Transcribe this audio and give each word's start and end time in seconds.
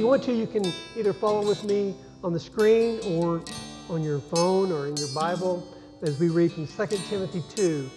you 0.00 0.06
want 0.06 0.22
to, 0.22 0.32
you 0.32 0.46
can 0.46 0.64
either 0.96 1.12
follow 1.12 1.46
with 1.46 1.62
me 1.62 1.94
on 2.24 2.32
the 2.32 2.40
screen 2.40 3.00
or 3.18 3.42
on 3.90 4.02
your 4.02 4.18
phone 4.18 4.72
or 4.72 4.86
in 4.86 4.96
your 4.96 5.08
Bible 5.08 5.62
as 6.00 6.18
we 6.18 6.30
read 6.30 6.50
from 6.50 6.66
2 6.66 6.96
Timothy 7.10 7.42
2, 7.50 7.90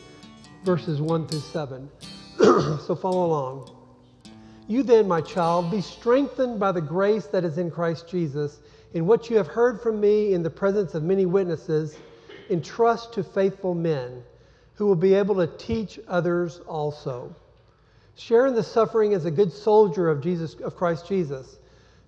verses 0.65 0.99
1 0.99 1.27
through 1.29 1.39
7. 1.39 1.89
so 2.39 2.93
follow 3.01 3.25
along. 3.25 3.71
You 4.67 4.83
then, 4.83 5.07
my 5.07 5.21
child, 5.21 5.71
be 5.71 5.79
strengthened 5.79 6.59
by 6.59 6.73
the 6.73 6.81
grace 6.81 7.27
that 7.27 7.45
is 7.45 7.57
in 7.57 7.71
Christ 7.71 8.09
Jesus, 8.09 8.59
in 8.93 9.05
what 9.05 9.29
you 9.29 9.37
have 9.37 9.47
heard 9.47 9.79
from 9.79 10.01
me 10.01 10.33
in 10.33 10.43
the 10.43 10.49
presence 10.49 10.95
of 10.95 11.03
many 11.03 11.25
witnesses, 11.25 11.95
entrust 12.49 13.13
to 13.13 13.23
faithful 13.23 13.75
men 13.75 14.21
who 14.73 14.87
will 14.87 14.95
be 14.95 15.13
able 15.13 15.35
to 15.35 15.47
teach 15.55 16.01
others 16.09 16.59
also. 16.67 17.33
Share 18.17 18.45
in 18.45 18.55
the 18.55 18.63
suffering 18.63 19.13
as 19.13 19.23
a 19.23 19.31
good 19.31 19.53
soldier 19.53 20.09
of 20.09 20.21
Jesus 20.21 20.55
of 20.55 20.75
Christ 20.75 21.07
Jesus. 21.07 21.59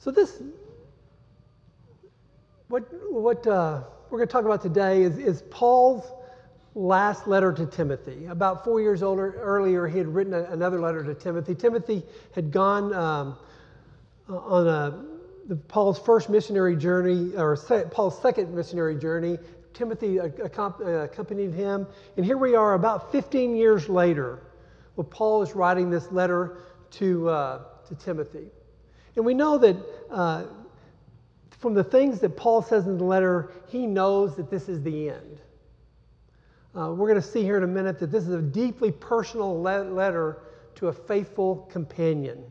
So 0.00 0.10
this, 0.10 0.42
what, 2.68 2.84
what 3.12 3.46
uh, 3.46 3.82
we're 4.08 4.16
going 4.16 4.28
to 4.28 4.32
talk 4.32 4.46
about 4.46 4.62
today 4.62 5.02
is, 5.02 5.18
is 5.18 5.42
Paul's 5.50 6.10
last 6.74 7.26
letter 7.26 7.52
to 7.52 7.66
Timothy. 7.66 8.24
About 8.24 8.64
four 8.64 8.80
years 8.80 9.02
older, 9.02 9.34
earlier, 9.38 9.86
he 9.86 9.98
had 9.98 10.08
written 10.08 10.32
a, 10.32 10.44
another 10.44 10.80
letter 10.80 11.04
to 11.04 11.14
Timothy. 11.14 11.54
Timothy 11.54 12.02
had 12.34 12.50
gone 12.50 12.94
um, 12.94 13.36
on 14.26 14.66
a, 14.66 15.04
the, 15.48 15.56
Paul's 15.56 15.98
first 15.98 16.30
missionary 16.30 16.76
journey, 16.76 17.36
or 17.36 17.54
se- 17.54 17.88
Paul's 17.90 18.22
second 18.22 18.54
missionary 18.54 18.96
journey. 18.96 19.36
Timothy 19.74 20.16
accompanied 20.16 21.52
him. 21.52 21.86
And 22.16 22.24
here 22.24 22.38
we 22.38 22.54
are 22.54 22.72
about 22.72 23.12
15 23.12 23.54
years 23.54 23.86
later, 23.86 24.38
where 24.94 25.04
Paul 25.04 25.42
is 25.42 25.54
writing 25.54 25.90
this 25.90 26.10
letter 26.10 26.56
to, 26.92 27.28
uh, 27.28 27.64
to 27.86 27.94
Timothy. 27.96 28.46
And 29.16 29.24
we 29.24 29.34
know 29.34 29.58
that 29.58 29.76
uh, 30.10 30.44
from 31.58 31.74
the 31.74 31.84
things 31.84 32.20
that 32.20 32.36
Paul 32.36 32.62
says 32.62 32.86
in 32.86 32.98
the 32.98 33.04
letter, 33.04 33.52
he 33.68 33.86
knows 33.86 34.36
that 34.36 34.50
this 34.50 34.68
is 34.68 34.82
the 34.82 35.10
end. 35.10 35.40
Uh, 36.74 36.92
we're 36.92 37.08
going 37.08 37.20
to 37.20 37.26
see 37.26 37.42
here 37.42 37.56
in 37.56 37.64
a 37.64 37.66
minute 37.66 37.98
that 37.98 38.12
this 38.12 38.24
is 38.24 38.34
a 38.34 38.42
deeply 38.42 38.92
personal 38.92 39.60
le- 39.60 39.84
letter 39.84 40.38
to 40.76 40.88
a 40.88 40.92
faithful 40.92 41.68
companion. 41.70 42.42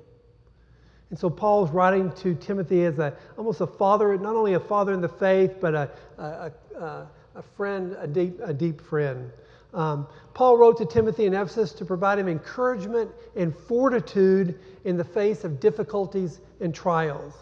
And 1.10 1.18
so 1.18 1.30
Paul 1.30 1.66
is 1.66 1.72
writing 1.72 2.12
to 2.18 2.36
Timothy 2.36 2.86
as 2.86 3.00
a, 3.00 3.16
almost 3.38 3.62
a 3.62 3.68
father, 3.68 4.16
not 4.18 4.36
only 4.36 4.54
a 4.54 4.60
father 4.60 4.94
in 4.94 5.02
the 5.02 5.10
faith, 5.10 5.56
but 5.60 5.74
a, 5.74 5.90
a, 6.18 6.52
a, 6.76 7.08
a 7.36 7.42
friend, 7.42 7.96
a 8.00 8.06
deep, 8.06 8.40
a 8.44 8.54
deep 8.54 8.82
friend. 8.82 9.32
Um, 9.74 10.08
Paul 10.34 10.58
wrote 10.58 10.78
to 10.78 10.86
Timothy 10.86 11.26
in 11.26 11.34
Ephesus 11.34 11.74
to 11.74 11.86
provide 11.86 12.18
him 12.18 12.28
encouragement 12.28 13.12
and 13.36 13.56
fortitude 13.56 14.60
in 14.86 14.98
the 14.98 15.04
face 15.04 15.44
of 15.44 15.60
difficulties 15.60 16.40
and 16.60 16.74
trials. 16.74 17.34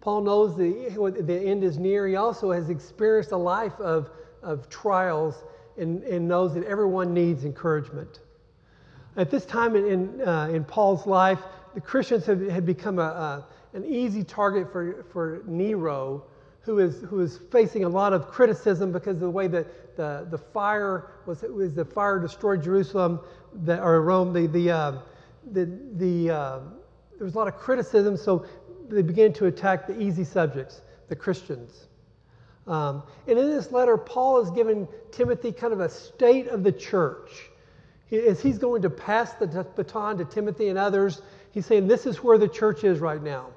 Paul 0.00 0.22
knows 0.22 0.56
the, 0.56 0.88
the 1.20 1.38
end 1.38 1.62
is 1.62 1.78
near. 1.78 2.08
He 2.08 2.16
also 2.16 2.52
has 2.52 2.70
experienced 2.70 3.32
a 3.32 3.36
life 3.36 3.78
of, 3.80 4.10
of 4.42 4.68
trials 4.70 5.44
and, 5.76 6.02
and 6.04 6.26
knows 6.26 6.54
that 6.54 6.64
everyone 6.64 7.12
needs 7.12 7.44
encouragement. 7.44 8.20
At 9.16 9.30
this 9.30 9.44
time 9.44 9.76
in, 9.76 9.86
in, 9.86 10.20
uh, 10.26 10.48
in 10.52 10.64
Paul's 10.64 11.06
life, 11.06 11.40
the 11.74 11.80
Christians 11.80 12.24
had, 12.24 12.40
had 12.48 12.64
become 12.64 12.98
a, 12.98 13.02
a, 13.02 13.46
an 13.74 13.84
easy 13.84 14.24
target 14.24 14.72
for, 14.72 15.04
for 15.12 15.42
Nero, 15.46 16.24
who 16.62 16.78
is, 16.78 17.00
who 17.02 17.20
is 17.20 17.38
facing 17.50 17.84
a 17.84 17.88
lot 17.88 18.12
of 18.12 18.28
criticism 18.28 18.92
because 18.92 19.14
of 19.16 19.20
the 19.20 19.30
way 19.30 19.46
that 19.48 19.96
the, 19.96 20.26
the 20.30 20.38
fire 20.38 21.12
was, 21.26 21.42
was 21.42 21.74
the 21.74 21.84
fire 21.84 22.18
destroyed 22.18 22.62
Jerusalem, 22.62 23.20
that, 23.64 23.80
or 23.80 24.00
Rome, 24.02 24.32
the, 24.32 24.46
the, 24.46 24.70
uh, 24.70 24.92
the, 25.52 25.78
the, 25.94 26.30
uh, 26.30 26.60
there 27.16 27.24
was 27.24 27.34
a 27.34 27.38
lot 27.38 27.48
of 27.48 27.56
criticism, 27.56 28.16
so 28.16 28.46
they 28.88 29.02
began 29.02 29.32
to 29.34 29.46
attack 29.46 29.86
the 29.86 30.00
easy 30.00 30.24
subjects, 30.24 30.82
the 31.08 31.16
Christians. 31.16 31.86
Um, 32.66 33.02
and 33.26 33.38
in 33.38 33.50
this 33.50 33.72
letter, 33.72 33.96
Paul 33.96 34.40
is 34.42 34.50
giving 34.50 34.86
Timothy 35.12 35.52
kind 35.52 35.72
of 35.72 35.80
a 35.80 35.88
state 35.88 36.48
of 36.48 36.62
the 36.62 36.72
church. 36.72 37.30
As 38.12 38.40
he's 38.40 38.58
going 38.58 38.82
to 38.82 38.90
pass 38.90 39.32
the 39.34 39.46
baton 39.46 40.18
to 40.18 40.24
Timothy 40.24 40.68
and 40.68 40.78
others, 40.78 41.22
he's 41.52 41.66
saying, 41.66 41.86
This 41.86 42.06
is 42.06 42.22
where 42.22 42.38
the 42.38 42.48
church 42.48 42.84
is 42.84 42.98
right 42.98 43.22
now. 43.22 43.50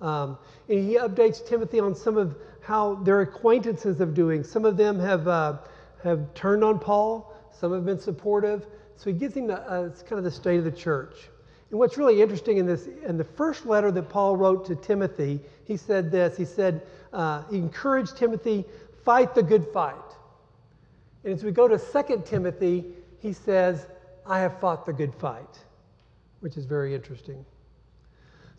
Um, 0.00 0.38
and 0.68 0.88
he 0.88 0.96
updates 0.96 1.46
Timothy 1.46 1.80
on 1.80 1.94
some 1.94 2.16
of 2.16 2.36
how 2.60 2.94
their 2.96 3.20
acquaintances 3.20 4.00
are 4.00 4.06
doing. 4.06 4.42
Some 4.44 4.64
of 4.64 4.76
them 4.76 4.98
have, 4.98 5.28
uh, 5.28 5.58
have 6.02 6.32
turned 6.34 6.64
on 6.64 6.78
Paul, 6.78 7.34
some 7.52 7.72
have 7.72 7.84
been 7.84 7.98
supportive. 7.98 8.66
So 8.96 9.10
he 9.10 9.12
gives 9.12 9.34
him 9.34 9.50
uh, 9.50 9.56
kind 9.56 10.12
of 10.12 10.24
the 10.24 10.30
state 10.30 10.58
of 10.58 10.64
the 10.64 10.70
church. 10.70 11.16
And 11.70 11.78
what's 11.78 11.96
really 11.96 12.20
interesting 12.20 12.58
in 12.58 12.66
this, 12.66 12.86
in 13.06 13.16
the 13.16 13.24
first 13.24 13.64
letter 13.64 13.90
that 13.92 14.08
Paul 14.08 14.36
wrote 14.36 14.66
to 14.66 14.74
Timothy, 14.74 15.40
he 15.64 15.76
said 15.76 16.10
this. 16.10 16.36
He 16.36 16.44
said, 16.44 16.82
uh, 17.12 17.44
he 17.50 17.58
encouraged 17.58 18.16
Timothy, 18.16 18.64
fight 19.04 19.34
the 19.34 19.42
good 19.42 19.66
fight. 19.72 19.94
And 21.24 21.32
as 21.32 21.44
we 21.44 21.50
go 21.50 21.68
to 21.68 21.78
2 21.78 22.22
Timothy, 22.26 22.84
he 23.20 23.32
says, 23.32 23.86
I 24.26 24.40
have 24.40 24.58
fought 24.60 24.84
the 24.84 24.92
good 24.92 25.14
fight, 25.14 25.58
which 26.40 26.56
is 26.56 26.64
very 26.64 26.94
interesting. 26.94 27.44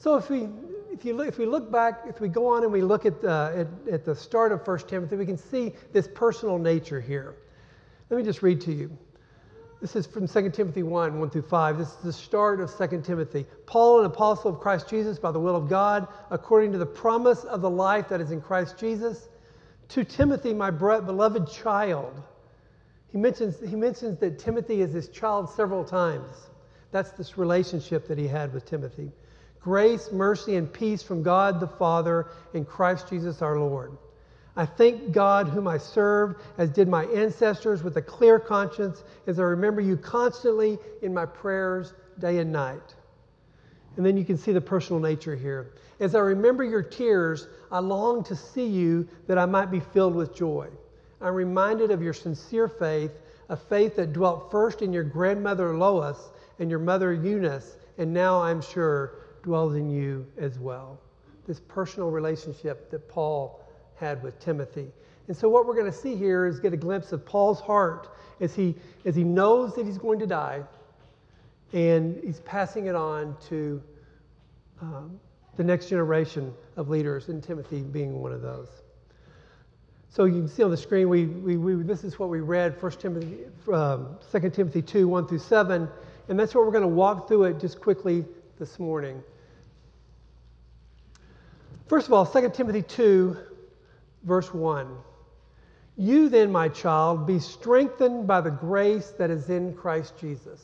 So 0.01 0.16
if 0.16 0.31
we, 0.31 0.47
if, 0.91 1.06
you 1.06 1.13
look, 1.13 1.28
if 1.28 1.38
we 1.38 1.45
look 1.45 1.72
back, 1.72 2.06
if 2.09 2.19
we 2.19 2.28
go 2.28 2.47
on 2.47 2.63
and 2.63 2.72
we 2.72 2.81
look 2.81 3.06
at, 3.06 3.23
uh, 3.23 3.51
at, 3.56 3.67
at 3.94 4.03
the 4.03 4.16
start 4.16 4.51
of 4.51 4.66
1 4.66 4.79
Timothy, 4.88 5.16
we 5.16 5.28
can 5.28 5.38
see 5.38 5.73
this 5.94 6.07
personal 6.07 6.57
nature 6.57 7.00
here. 7.00 7.35
Let 8.09 8.17
me 8.17 8.23
just 8.23 8.41
read 8.41 8.62
to 8.62 8.73
you. 8.73 8.97
This 9.79 9.95
is 9.95 10.07
from 10.07 10.28
2 10.28 10.50
Timothy 10.50 10.81
1 10.81 11.19
1 11.19 11.29
through 11.29 11.44
5. 11.44 11.78
This 11.78 11.89
is 11.89 11.97
the 11.97 12.13
start 12.13 12.62
of 12.62 12.75
2 12.75 13.03
Timothy. 13.03 13.45
Paul, 13.67 14.00
an 14.00 14.07
apostle 14.07 14.50
of 14.50 14.59
Christ 14.59 14.89
Jesus, 14.89 15.19
by 15.19 15.31
the 15.31 15.39
will 15.39 15.56
of 15.56 15.69
God, 15.69 16.07
according 16.31 16.72
to 16.72 16.79
the 16.79 16.85
promise 16.85 17.44
of 17.44 17.62
the 17.62 17.69
life 17.69 18.09
that 18.09 18.22
is 18.22 18.31
in 18.31 18.41
Christ 18.41 18.79
Jesus, 18.79 19.29
to 19.89 20.03
Timothy, 20.03 20.51
my 20.51 20.72
beloved 20.72 21.47
child. 21.47 22.23
He 23.12 23.19
mentions, 23.19 23.59
he 23.59 23.75
mentions 23.75 24.18
that 24.18 24.39
Timothy 24.39 24.81
is 24.81 24.94
his 24.94 25.09
child 25.09 25.47
several 25.47 25.83
times. 25.83 26.50
That's 26.89 27.12
this 27.12 27.38
relationship 27.38 28.07
that 28.07 28.18
he 28.18 28.28
had 28.28 28.51
with 28.51 28.66
Timothy. 28.66 29.12
Grace, 29.63 30.11
mercy, 30.11 30.55
and 30.55 30.72
peace 30.72 31.03
from 31.03 31.22
God 31.22 31.59
the 31.59 31.67
Father 31.67 32.27
and 32.53 32.67
Christ 32.67 33.09
Jesus 33.09 33.41
our 33.41 33.59
Lord. 33.59 33.95
I 34.55 34.66
thank 34.66 35.11
God, 35.11 35.47
whom 35.47 35.67
I 35.67 35.77
serve, 35.77 36.35
as 36.57 36.72
did 36.72 36.88
my 36.88 37.05
ancestors, 37.05 37.83
with 37.83 37.95
a 37.97 38.01
clear 38.01 38.39
conscience, 38.39 39.03
as 39.27 39.39
I 39.39 39.44
remember 39.44 39.79
you 39.79 39.95
constantly 39.97 40.79
in 41.01 41.13
my 41.13 41.25
prayers 41.25 41.94
day 42.19 42.39
and 42.39 42.51
night. 42.51 42.95
And 43.97 44.06
then 44.06 44.18
you 44.18 44.25
can 44.25 44.38
see 44.38 44.51
the 44.51 44.62
personal 44.62 45.00
nature 45.00 45.36
here. 45.36 45.74
As 46.00 46.15
I 46.15 46.19
remember 46.19 46.63
your 46.63 46.81
tears, 46.81 47.47
I 47.71 47.80
long 47.80 48.24
to 48.25 48.36
see 48.36 48.65
you 48.65 49.07
that 49.27 49.38
I 49.38 49.45
might 49.45 49.69
be 49.69 49.80
filled 49.80 50.15
with 50.15 50.36
joy. 50.36 50.68
I'm 51.21 51.36
reminded 51.36 51.91
of 51.91 52.01
your 52.01 52.13
sincere 52.13 52.68
faith, 52.68 53.12
a 53.50 53.56
faith 53.56 53.95
that 53.97 54.12
dwelt 54.12 54.50
first 54.50 54.81
in 54.81 54.91
your 54.91 55.03
grandmother 55.03 55.77
Lois 55.77 56.31
and 56.57 56.69
your 56.69 56.80
mother 56.80 57.13
Eunice, 57.13 57.77
and 57.97 58.12
now 58.13 58.41
I'm 58.41 58.62
sure 58.62 59.20
dwells 59.43 59.75
in 59.75 59.89
you 59.89 60.25
as 60.38 60.59
well. 60.59 60.99
This 61.47 61.59
personal 61.59 62.09
relationship 62.09 62.89
that 62.91 63.07
Paul 63.09 63.63
had 63.95 64.21
with 64.23 64.39
Timothy. 64.39 64.88
And 65.27 65.38
so, 65.38 65.49
what 65.49 65.65
we're 65.65 65.75
going 65.75 65.91
to 65.91 65.97
see 65.97 66.15
here 66.15 66.45
is 66.45 66.59
get 66.59 66.73
a 66.73 66.77
glimpse 66.77 67.11
of 67.11 67.25
Paul's 67.25 67.59
heart 67.59 68.09
as 68.39 68.55
he, 68.55 68.75
as 69.05 69.15
he 69.15 69.23
knows 69.23 69.75
that 69.75 69.85
he's 69.85 69.97
going 69.97 70.19
to 70.19 70.27
die 70.27 70.63
and 71.73 72.21
he's 72.23 72.39
passing 72.41 72.88
it 72.88 72.95
on 72.95 73.35
to 73.49 73.81
um, 74.81 75.19
the 75.55 75.63
next 75.63 75.89
generation 75.89 76.53
of 76.75 76.89
leaders, 76.89 77.29
and 77.29 77.43
Timothy 77.43 77.81
being 77.81 78.21
one 78.21 78.31
of 78.31 78.41
those. 78.41 78.67
So 80.09 80.25
you 80.25 80.33
can 80.33 80.47
see 80.47 80.63
on 80.63 80.71
the 80.71 80.77
screen, 80.77 81.07
we, 81.07 81.25
we, 81.25 81.55
we 81.55 81.83
this 81.83 82.03
is 82.03 82.19
what 82.19 82.29
we 82.29 82.41
read, 82.41 82.81
1 82.81 82.91
Timothy, 82.93 83.45
um, 83.71 84.17
2 84.31 84.49
Timothy 84.49 84.81
2, 84.81 85.07
1 85.07 85.27
through 85.27 85.39
7. 85.39 85.88
And 86.27 86.39
that's 86.39 86.53
what 86.53 86.65
we're 86.65 86.71
going 86.71 86.81
to 86.81 86.88
walk 86.88 87.27
through 87.27 87.45
it 87.45 87.59
just 87.59 87.79
quickly 87.79 88.25
this 88.59 88.79
morning. 88.79 89.23
First 91.91 92.07
of 92.07 92.13
all, 92.13 92.25
2 92.25 92.51
Timothy 92.51 92.83
2, 92.83 93.35
verse 94.23 94.53
1. 94.53 94.95
You 95.97 96.29
then, 96.29 96.49
my 96.49 96.69
child, 96.69 97.27
be 97.27 97.38
strengthened 97.38 98.25
by 98.25 98.39
the 98.39 98.49
grace 98.49 99.09
that 99.17 99.29
is 99.29 99.49
in 99.49 99.73
Christ 99.73 100.13
Jesus. 100.17 100.61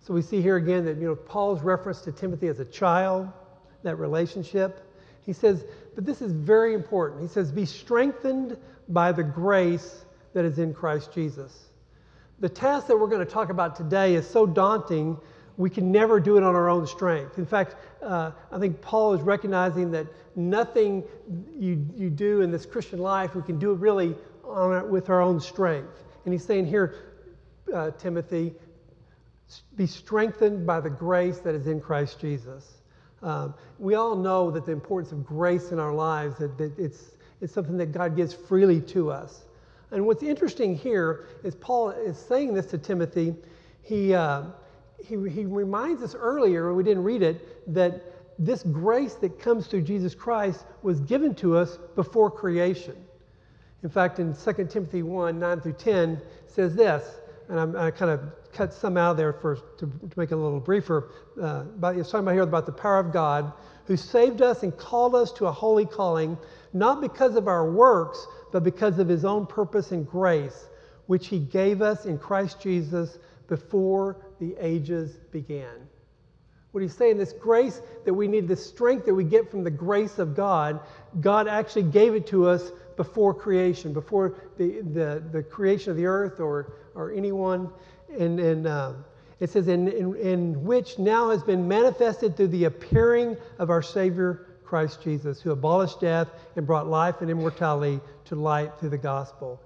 So 0.00 0.12
we 0.12 0.22
see 0.22 0.42
here 0.42 0.56
again 0.56 0.84
that 0.86 0.96
you 0.96 1.06
know 1.06 1.14
Paul's 1.14 1.62
reference 1.62 2.00
to 2.00 2.10
Timothy 2.10 2.48
as 2.48 2.58
a 2.58 2.64
child, 2.64 3.28
that 3.84 4.00
relationship. 4.00 4.84
He 5.24 5.32
says, 5.32 5.64
but 5.94 6.04
this 6.04 6.20
is 6.20 6.32
very 6.32 6.74
important. 6.74 7.22
He 7.22 7.28
says, 7.28 7.52
be 7.52 7.64
strengthened 7.64 8.56
by 8.88 9.12
the 9.12 9.22
grace 9.22 10.04
that 10.34 10.44
is 10.44 10.58
in 10.58 10.74
Christ 10.74 11.14
Jesus. 11.14 11.68
The 12.40 12.48
task 12.48 12.88
that 12.88 12.98
we're 12.98 13.06
going 13.06 13.24
to 13.24 13.32
talk 13.32 13.50
about 13.50 13.76
today 13.76 14.16
is 14.16 14.28
so 14.28 14.44
daunting, 14.44 15.18
we 15.60 15.68
can 15.68 15.92
never 15.92 16.18
do 16.18 16.38
it 16.38 16.42
on 16.42 16.54
our 16.54 16.70
own 16.70 16.86
strength. 16.86 17.36
In 17.36 17.44
fact, 17.44 17.76
uh, 18.02 18.30
I 18.50 18.58
think 18.58 18.80
Paul 18.80 19.12
is 19.12 19.20
recognizing 19.20 19.90
that 19.90 20.06
nothing 20.34 21.04
you, 21.54 21.86
you 21.94 22.08
do 22.08 22.40
in 22.40 22.50
this 22.50 22.64
Christian 22.64 22.98
life, 22.98 23.34
we 23.34 23.42
can 23.42 23.58
do 23.58 23.72
it 23.72 23.78
really 23.78 24.16
on, 24.42 24.90
with 24.90 25.10
our 25.10 25.20
own 25.20 25.38
strength. 25.38 26.02
And 26.24 26.32
he's 26.32 26.44
saying 26.44 26.64
here, 26.64 26.94
uh, 27.74 27.90
Timothy, 27.90 28.54
be 29.76 29.86
strengthened 29.86 30.66
by 30.66 30.80
the 30.80 30.88
grace 30.88 31.40
that 31.40 31.54
is 31.54 31.66
in 31.66 31.78
Christ 31.78 32.18
Jesus. 32.18 32.66
Um, 33.22 33.52
we 33.78 33.96
all 33.96 34.16
know 34.16 34.50
that 34.50 34.64
the 34.64 34.72
importance 34.72 35.12
of 35.12 35.26
grace 35.26 35.72
in 35.72 35.78
our 35.78 35.92
lives, 35.92 36.38
that, 36.38 36.56
that 36.56 36.78
it's, 36.78 37.10
it's 37.42 37.52
something 37.52 37.76
that 37.76 37.92
God 37.92 38.16
gives 38.16 38.32
freely 38.32 38.80
to 38.80 39.10
us. 39.10 39.42
And 39.90 40.06
what's 40.06 40.22
interesting 40.22 40.74
here 40.74 41.26
is 41.44 41.54
Paul 41.54 41.90
is 41.90 42.18
saying 42.18 42.54
this 42.54 42.64
to 42.66 42.78
Timothy. 42.78 43.34
He, 43.82 44.14
uh, 44.14 44.44
he, 45.04 45.16
he 45.28 45.44
reminds 45.44 46.02
us 46.02 46.14
earlier, 46.14 46.72
we 46.74 46.82
didn't 46.82 47.04
read 47.04 47.22
it, 47.22 47.74
that 47.74 48.02
this 48.38 48.62
grace 48.62 49.14
that 49.16 49.38
comes 49.38 49.66
through 49.66 49.82
Jesus 49.82 50.14
Christ 50.14 50.64
was 50.82 51.00
given 51.00 51.34
to 51.36 51.56
us 51.56 51.78
before 51.94 52.30
creation. 52.30 52.96
In 53.82 53.88
fact, 53.90 54.18
in 54.18 54.34
2 54.34 54.66
Timothy 54.66 55.02
1 55.02 55.38
9 55.38 55.60
through 55.60 55.72
10 55.74 56.20
says 56.46 56.74
this, 56.74 57.20
and 57.48 57.58
I'm, 57.58 57.76
i 57.76 57.90
kind 57.90 58.10
of 58.10 58.20
cut 58.52 58.72
some 58.72 58.96
out 58.96 59.16
there 59.16 59.32
for, 59.32 59.56
to, 59.56 59.86
to 59.86 60.18
make 60.18 60.30
it 60.30 60.34
a 60.34 60.36
little 60.36 60.60
briefer. 60.60 61.10
Uh, 61.40 61.62
but 61.62 61.96
it's 61.96 62.10
talking 62.10 62.24
about 62.24 62.32
here 62.34 62.42
about 62.42 62.66
the 62.66 62.72
power 62.72 62.98
of 62.98 63.12
God 63.12 63.52
who 63.86 63.96
saved 63.96 64.42
us 64.42 64.62
and 64.62 64.76
called 64.76 65.14
us 65.14 65.32
to 65.32 65.46
a 65.46 65.52
holy 65.52 65.86
calling, 65.86 66.38
not 66.72 67.00
because 67.00 67.36
of 67.36 67.48
our 67.48 67.70
works, 67.70 68.26
but 68.52 68.62
because 68.62 68.98
of 68.98 69.08
his 69.08 69.24
own 69.24 69.46
purpose 69.46 69.92
and 69.92 70.06
grace, 70.06 70.68
which 71.06 71.26
he 71.26 71.38
gave 71.38 71.82
us 71.82 72.06
in 72.06 72.18
Christ 72.18 72.60
Jesus 72.60 73.18
before 73.50 74.16
the 74.40 74.56
ages 74.58 75.18
began. 75.30 75.86
What 76.70 76.82
he's 76.82 76.96
saying, 76.96 77.18
this 77.18 77.32
grace 77.32 77.82
that 78.04 78.14
we 78.14 78.28
need, 78.28 78.46
this 78.46 78.64
strength 78.64 79.04
that 79.06 79.14
we 79.14 79.24
get 79.24 79.50
from 79.50 79.64
the 79.64 79.70
grace 79.70 80.18
of 80.18 80.36
God, 80.36 80.80
God 81.20 81.48
actually 81.48 81.82
gave 81.82 82.14
it 82.14 82.28
to 82.28 82.48
us 82.48 82.70
before 82.96 83.34
creation, 83.34 83.92
before 83.92 84.36
the, 84.56 84.80
the, 84.80 85.22
the 85.32 85.42
creation 85.42 85.90
of 85.90 85.96
the 85.96 86.06
earth 86.06 86.38
or, 86.38 86.74
or 86.94 87.12
anyone. 87.12 87.68
And, 88.16 88.38
and 88.38 88.66
uh, 88.68 88.92
it 89.40 89.50
says, 89.50 89.66
in, 89.66 89.88
in, 89.88 90.14
in 90.16 90.64
which 90.64 90.98
now 90.98 91.30
has 91.30 91.42
been 91.42 91.66
manifested 91.66 92.36
through 92.36 92.48
the 92.48 92.64
appearing 92.64 93.36
of 93.58 93.68
our 93.68 93.82
Savior 93.82 94.46
Christ 94.64 95.02
Jesus, 95.02 95.40
who 95.40 95.50
abolished 95.50 96.00
death 96.00 96.28
and 96.54 96.64
brought 96.64 96.86
life 96.86 97.20
and 97.20 97.28
immortality 97.28 98.00
to 98.26 98.36
light 98.36 98.70
through 98.78 98.90
the 98.90 98.98
gospel. 98.98 99.60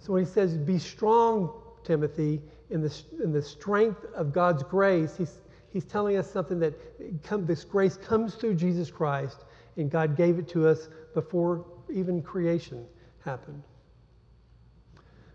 So 0.00 0.12
when 0.12 0.24
he 0.24 0.30
says, 0.30 0.56
Be 0.56 0.80
strong, 0.80 1.52
Timothy, 1.84 2.42
in 2.70 2.80
the, 2.80 3.02
in 3.22 3.32
the 3.32 3.42
strength 3.42 4.04
of 4.14 4.32
God's 4.32 4.62
grace, 4.62 5.16
he's, 5.16 5.40
he's 5.72 5.84
telling 5.84 6.16
us 6.16 6.30
something 6.30 6.58
that 6.60 6.74
come, 7.22 7.46
this 7.46 7.64
grace 7.64 7.96
comes 7.96 8.34
through 8.34 8.54
Jesus 8.54 8.90
Christ, 8.90 9.44
and 9.76 9.90
God 9.90 10.16
gave 10.16 10.38
it 10.38 10.48
to 10.48 10.66
us 10.68 10.88
before 11.14 11.64
even 11.92 12.22
creation 12.22 12.86
happened. 13.24 13.62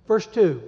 Verse 0.08 0.28
2 0.28 0.62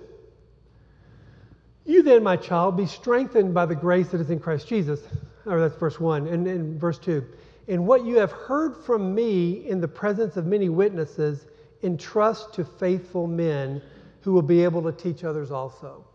You 1.85 2.03
then, 2.03 2.23
my 2.23 2.37
child, 2.37 2.77
be 2.77 2.85
strengthened 2.85 3.53
by 3.53 3.65
the 3.65 3.75
grace 3.75 4.09
that 4.09 4.21
is 4.21 4.29
in 4.29 4.39
Christ 4.39 4.67
Jesus. 4.67 5.01
Or 5.45 5.59
that's 5.59 5.75
verse 5.75 5.99
1. 5.99 6.27
And, 6.27 6.47
and 6.47 6.79
verse 6.79 6.99
2 6.99 7.25
And 7.67 7.87
what 7.87 8.05
you 8.05 8.17
have 8.19 8.31
heard 8.31 8.77
from 8.85 9.15
me 9.15 9.67
in 9.67 9.81
the 9.81 9.87
presence 9.87 10.37
of 10.37 10.45
many 10.45 10.69
witnesses, 10.69 11.47
entrust 11.83 12.53
to 12.53 12.63
faithful 12.63 13.27
men 13.27 13.81
who 14.21 14.33
will 14.33 14.41
be 14.41 14.63
able 14.63 14.83
to 14.83 14.91
teach 14.91 15.23
others 15.23 15.51
also. 15.51 16.05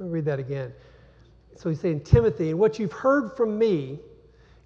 Let 0.00 0.06
me 0.06 0.12
read 0.14 0.24
that 0.24 0.38
again. 0.38 0.72
So 1.56 1.68
he's 1.68 1.78
saying, 1.78 2.00
Timothy, 2.00 2.50
and 2.50 2.58
what 2.58 2.78
you've 2.78 2.92
heard 2.92 3.36
from 3.36 3.58
me 3.58 4.00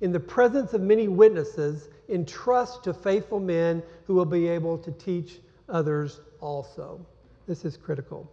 in 0.01 0.13
the 0.13 0.21
presence 0.21 0.75
of 0.75 0.81
many 0.81 1.09
witnesses, 1.09 1.89
entrust 2.09 2.85
to 2.85 2.95
faithful 2.95 3.41
men 3.41 3.83
who 4.07 4.15
will 4.15 4.25
be 4.25 4.47
able 4.47 4.79
to 4.79 4.93
teach 4.93 5.41
others 5.69 6.21
also. 6.41 7.05
This 7.49 7.65
is 7.65 7.77
critical. 7.77 8.31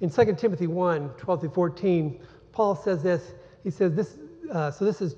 In 0.00 0.10
2 0.10 0.34
Timothy 0.34 0.66
1 0.66 1.10
12 1.10 1.40
through 1.40 1.50
14, 1.50 2.20
Paul 2.50 2.74
says 2.74 3.02
this. 3.02 3.34
He 3.62 3.70
says, 3.70 3.94
this, 3.94 4.18
uh, 4.50 4.72
so 4.72 4.84
this 4.84 5.00
is 5.00 5.14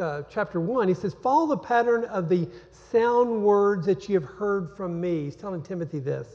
uh, 0.00 0.22
chapter 0.30 0.60
1. 0.60 0.86
He 0.86 0.94
says, 0.94 1.14
Follow 1.14 1.48
the 1.48 1.56
pattern 1.56 2.04
of 2.04 2.28
the 2.28 2.48
sound 2.92 3.42
words 3.42 3.86
that 3.86 4.08
you 4.08 4.20
have 4.20 4.28
heard 4.28 4.76
from 4.76 5.00
me. 5.00 5.24
He's 5.24 5.36
telling 5.36 5.62
Timothy 5.62 5.98
this 5.98 6.28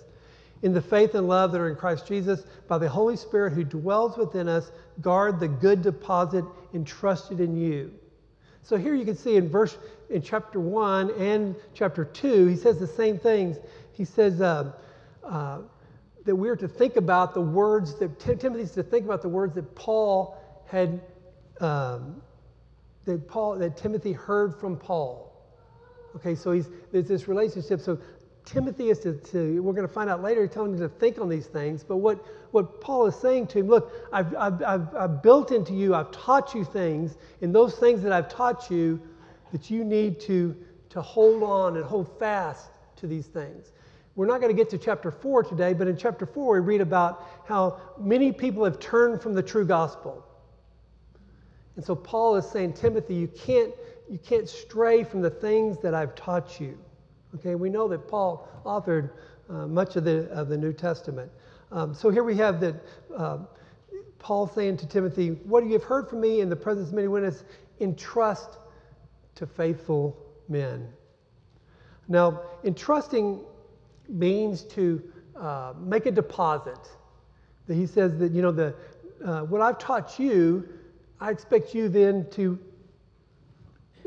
in 0.62 0.74
the 0.74 0.82
faith 0.82 1.16
and 1.16 1.28
love 1.28 1.52
that 1.52 1.62
are 1.62 1.70
in 1.70 1.76
Christ 1.76 2.08
Jesus, 2.08 2.44
by 2.68 2.78
the 2.78 2.90
Holy 2.90 3.16
Spirit 3.16 3.54
who 3.54 3.64
dwells 3.64 4.18
within 4.18 4.50
us, 4.50 4.72
guard 5.02 5.40
the 5.40 5.48
good 5.48 5.82
deposit 5.82 6.44
entrusted 6.74 7.40
in 7.40 7.56
you. 7.56 7.94
So 8.64 8.78
here 8.78 8.94
you 8.94 9.06
can 9.06 9.16
see 9.16 9.36
in 9.36 9.50
verse 9.50 9.78
in 10.10 10.22
chapter 10.22 10.60
one 10.60 11.12
and 11.12 11.56
chapter 11.74 12.04
two, 12.04 12.48
he 12.48 12.56
says 12.56 12.78
the 12.78 12.88
same 12.88 13.18
things. 13.18 13.58
He 13.94 14.06
says 14.06 14.42
uh, 14.42 14.74
uh, 15.24 15.60
that 16.26 16.36
we're 16.36 16.58
to 16.58 16.68
think 16.68 16.98
about 16.98 17.34
the 17.34 17.42
words 17.42 17.96
that 18.00 18.20
Tim- 18.20 18.38
Timothy's 18.38 18.72
to 18.72 18.84
think 18.84 19.06
about 19.06 19.22
the 19.22 19.30
words 19.30 19.56
that 19.56 19.76
Paul 19.76 20.38
had 20.68 21.02
um, 21.62 22.22
that 23.06 23.28
Paul 23.28 23.56
that 23.58 23.78
Timothy 23.78 24.12
heard 24.12 24.60
from 24.60 24.78
Paul. 24.78 25.32
Okay, 26.16 26.36
so 26.36 26.52
he's 26.52 26.68
there's 26.92 27.08
this 27.08 27.28
relationship. 27.28 27.80
So 27.80 27.98
Timothy 28.52 28.90
is 28.90 28.98
to, 29.00 29.14
to 29.14 29.62
we're 29.62 29.74
going 29.74 29.88
to 29.88 29.94
find 29.94 30.10
out 30.10 30.24
later, 30.24 30.42
he's 30.42 30.52
telling 30.52 30.74
him 30.74 30.80
to 30.80 30.90
think 30.90 31.20
on 31.20 31.30
these 31.30 31.46
things. 31.46 31.84
But 31.84 31.98
what, 31.98 32.26
what 32.50 32.82
Paul 32.82 33.06
is 33.06 33.16
saying 33.16 33.48
to 33.48 33.60
him, 33.60 33.68
look, 33.68 33.94
I've, 34.12 34.36
I've, 34.36 34.64
I've, 34.64 34.96
I've 34.96 35.22
built 35.22 35.52
into 35.52 35.74
you, 35.74 35.94
I've 35.94 36.10
taught 36.12 36.56
you 36.56 36.64
things, 36.64 37.18
and 37.42 37.54
those 37.54 37.76
things 37.76 38.02
that 38.02 38.12
I've 38.12 38.28
taught 38.28 38.72
you, 38.72 39.00
that 39.52 39.70
you 39.70 39.84
need 39.84 40.20
to, 40.22 40.56
to 40.90 41.02
hold 41.02 41.44
on 41.44 41.78
and 41.78 41.86
hold 41.86 42.18
fast 42.18 42.70
to 42.98 43.08
these 43.08 43.28
things. 43.28 43.72
We're 44.16 44.26
not 44.26 44.42
going 44.42 44.54
to 44.54 44.58
get 44.58 44.70
to 44.72 44.80
chapter 44.80 45.12
4 45.12 45.44
today, 45.44 45.74
but 45.74 45.88
in 45.88 45.96
chapter 45.96 46.26
4, 46.26 46.54
we 46.56 46.60
read 46.60 46.82
about 46.82 47.28
how 47.46 47.80
many 48.00 48.32
people 48.32 48.64
have 48.64 48.80
turned 48.80 49.22
from 49.22 49.34
the 49.34 49.44
true 49.44 49.66
gospel. 49.66 50.26
And 51.76 51.86
so 51.86 51.96
Paul 51.96 52.36
is 52.36 52.50
saying, 52.50 52.74
Timothy, 52.74 53.14
you 53.14 53.28
can't, 53.28 53.74
you 54.10 54.18
can't 54.18 54.50
stray 54.50 55.04
from 55.04 55.22
the 55.22 55.30
things 55.30 55.78
that 55.84 55.94
I've 55.94 56.16
taught 56.16 56.60
you. 56.60 56.78
Okay, 57.36 57.56
we 57.56 57.70
know 57.70 57.88
that 57.88 58.08
Paul 58.08 58.48
authored 58.66 59.12
uh, 59.50 59.68
much 59.68 59.96
of 59.96 60.04
the, 60.04 60.30
of 60.32 60.50
the 60.50 60.58
New 60.58 60.74
Testament. 60.74 61.32
Um, 61.72 61.94
so 61.94 62.10
here 62.10 62.24
we 62.24 62.36
have 62.38 62.60
that 62.62 62.76
uh, 63.16 63.40
Paul 64.18 64.48
saying 64.48 64.78
to 64.78 64.88
Timothy, 64.88 65.30
What 65.30 65.64
you 65.66 65.74
have 65.74 65.84
heard 65.84 66.10
from 66.10 66.22
me 66.22 66.42
in 66.42 66.50
the 66.50 66.56
presence 66.56 66.90
of 66.90 66.96
many 66.96 67.08
witnesses, 67.08 67.44
entrust 67.80 68.58
to 69.36 69.46
faithful 69.46 70.18
men. 70.48 70.88
Now, 72.08 72.42
entrusting 72.64 73.42
means 74.08 74.64
to 74.64 75.02
uh, 75.36 75.74
make 75.80 76.08
a 76.08 76.12
deposit. 76.12 76.80
He 77.68 77.86
says 77.86 78.18
that, 78.18 78.32
you 78.32 78.42
know, 78.42 78.52
the, 78.52 78.76
uh, 79.24 79.42
what 79.42 79.62
I've 79.62 79.78
taught 79.78 80.20
you, 80.20 80.68
I 81.20 81.30
expect 81.30 81.76
you 81.76 81.88
then 81.88 82.28
to 82.32 82.60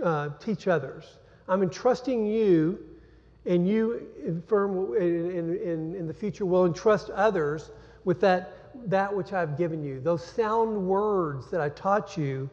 uh, 0.03 0.31
teach 0.41 0.67
others. 0.67 1.19
I'm 1.49 1.63
entrusting 1.63 2.27
you 2.27 2.92
and 3.47 3.67
you 3.67 4.43
firm 4.47 4.95
in, 4.97 5.57
in, 5.57 5.95
in 5.95 6.07
the 6.07 6.15
future 6.15 6.47
will 6.47 6.67
entrust 6.67 7.11
others 7.11 7.71
with 8.05 8.21
that, 8.21 8.53
that 8.89 9.15
which 9.15 9.33
I've 9.33 9.57
given 9.59 9.83
you. 9.83 10.01
Those 10.01 10.25
sound 10.25 10.87
words 10.87 11.51
that 11.51 11.61
I 11.61 11.69
taught 11.71 12.17
you, 12.17 12.49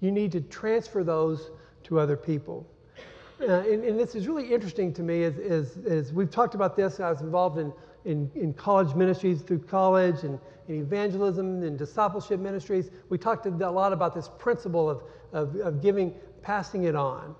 you 0.00 0.10
need 0.10 0.32
to 0.32 0.40
transfer 0.40 1.02
those 1.02 1.50
to 1.84 1.98
other 1.98 2.16
people. 2.16 2.66
Uh, 3.40 3.60
and, 3.60 3.82
and, 3.82 3.98
this 3.98 4.14
is 4.14 4.28
really 4.28 4.52
interesting 4.52 4.92
to 4.92 5.02
me 5.02 5.24
as, 5.24 5.36
as, 5.38 5.78
as, 5.78 6.12
we've 6.12 6.30
talked 6.30 6.54
about 6.54 6.76
this. 6.76 7.00
I 7.00 7.10
was 7.10 7.22
involved 7.22 7.58
in, 7.58 7.72
in, 8.04 8.30
in 8.36 8.52
college 8.52 8.94
ministries 8.94 9.42
through 9.42 9.60
college 9.60 10.22
and, 10.22 10.38
and, 10.68 10.80
evangelism 10.80 11.64
and 11.64 11.76
discipleship 11.76 12.38
ministries. 12.38 12.90
We 13.08 13.18
talked 13.18 13.46
a 13.46 13.50
lot 13.50 13.92
about 13.92 14.14
this 14.14 14.30
principle 14.38 14.88
of, 14.88 15.02
of, 15.32 15.56
of 15.56 15.82
giving, 15.82 16.14
passing 16.42 16.84
it 16.84 16.94
on. 16.94 17.34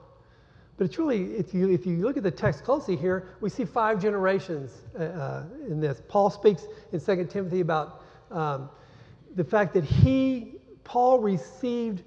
But 0.76 0.86
it's 0.86 0.98
really, 0.98 1.34
if 1.34 1.52
you, 1.52 1.70
if 1.70 1.86
you 1.86 1.98
look 1.98 2.16
at 2.16 2.22
the 2.22 2.30
text 2.30 2.64
closely 2.64 2.96
here, 2.96 3.28
we 3.40 3.50
see 3.50 3.64
five 3.64 4.00
generations 4.00 4.70
uh, 4.98 5.02
uh 5.02 5.44
in 5.68 5.80
this. 5.80 6.02
Paul 6.08 6.30
speaks 6.30 6.66
in 6.92 7.00
2 7.00 7.26
Timothy 7.26 7.60
about 7.60 8.02
um, 8.30 8.70
the 9.34 9.44
fact 9.44 9.74
that 9.74 9.84
he, 9.84 10.54
Paul 10.84 11.20
received 11.20 12.02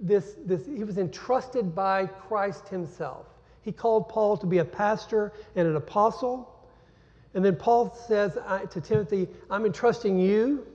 this, 0.00 0.36
this, 0.46 0.66
he 0.66 0.84
was 0.84 0.98
entrusted 0.98 1.74
by 1.74 2.06
Christ 2.06 2.68
himself. 2.68 3.26
He 3.62 3.72
called 3.72 4.08
Paul 4.08 4.36
to 4.38 4.46
be 4.46 4.58
a 4.58 4.64
pastor 4.64 5.32
and 5.56 5.66
an 5.68 5.76
apostle. 5.76 6.54
And 7.34 7.44
then 7.44 7.56
Paul 7.56 7.94
says 8.06 8.38
to 8.70 8.80
Timothy, 8.80 9.28
I'm 9.50 9.66
entrusting 9.66 10.18
you 10.18 10.66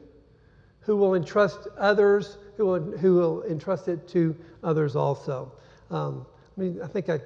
who 0.82 0.98
will 0.98 1.16
entrust 1.16 1.68
others, 1.78 2.38
who 2.58 2.66
will, 2.66 2.98
who 2.98 3.16
will 3.16 3.44
entrust 3.44 3.88
it 3.88 4.08
to 4.10 4.36
others 4.64 4.96
also. 4.96 5.52
Um, 5.90 6.26
I 6.56 6.62
mean, 6.62 6.80
I 6.84 6.88
think 6.88 7.10
I, 7.10 7.20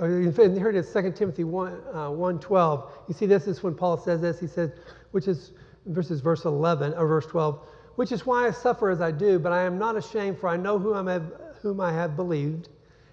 here 0.00 0.68
it 0.68 0.76
is, 0.76 0.92
2 0.92 1.12
Timothy 1.12 1.44
1, 1.44 1.72
uh, 1.94 2.10
1 2.10 2.40
12. 2.40 2.92
You 3.08 3.14
see, 3.14 3.26
this 3.26 3.46
is 3.46 3.62
when 3.62 3.74
Paul 3.74 3.96
says 3.96 4.20
this. 4.20 4.40
He 4.40 4.46
says, 4.46 4.70
which 5.12 5.28
is 5.28 5.52
verses 5.86 6.20
verse 6.20 6.44
11 6.44 6.94
or 6.94 7.06
verse 7.06 7.26
12, 7.26 7.60
which 7.96 8.12
is 8.12 8.26
why 8.26 8.46
I 8.46 8.50
suffer 8.50 8.90
as 8.90 9.00
I 9.00 9.10
do, 9.10 9.38
but 9.38 9.52
I 9.52 9.62
am 9.62 9.78
not 9.78 9.96
ashamed, 9.96 10.38
for 10.38 10.48
I 10.48 10.56
know 10.56 10.78
whom 10.78 11.08
I 11.08 11.20
whom 11.62 11.80
I 11.80 11.92
have 11.92 12.16
believed, 12.16 12.70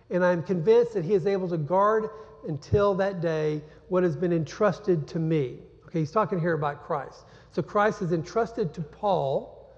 and 0.10 0.24
I 0.24 0.32
am 0.32 0.42
convinced 0.42 0.94
that 0.94 1.04
he 1.04 1.14
is 1.14 1.28
able 1.28 1.50
to 1.50 1.58
guard 1.58 2.10
until 2.48 2.94
that 2.96 3.20
day 3.22 3.62
what 3.90 4.04
has 4.04 4.16
been 4.16 4.32
entrusted 4.32 5.08
to 5.10 5.20
me. 5.20 5.58
Okay, 5.88 6.00
he's 6.00 6.12
talking 6.12 6.40
here 6.40 6.54
about 6.54 6.86
Christ. 6.86 7.26
So 7.52 7.62
Christ 7.62 8.02
is 8.02 8.14
entrusted 8.14 8.74
to 8.74 8.82
Paul. 8.82 9.76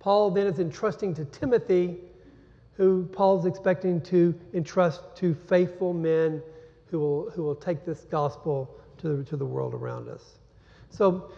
Paul 0.00 0.30
then 0.30 0.46
is 0.46 0.58
entrusting 0.58 1.14
to 1.14 1.24
Timothy, 1.26 1.98
who 2.78 3.04
Paul's 3.06 3.44
expecting 3.44 4.00
to 4.00 4.34
entrust 4.54 5.02
to 5.16 5.34
faithful 5.34 5.92
men 5.92 6.40
who 6.86 7.00
will, 7.00 7.30
who 7.30 7.42
will 7.42 7.56
take 7.56 7.84
this 7.84 8.04
gospel 8.04 8.74
to 8.98 9.16
the, 9.16 9.24
to 9.24 9.36
the 9.36 9.44
world 9.44 9.74
around 9.74 10.08
us. 10.08 10.38
So 10.88 11.30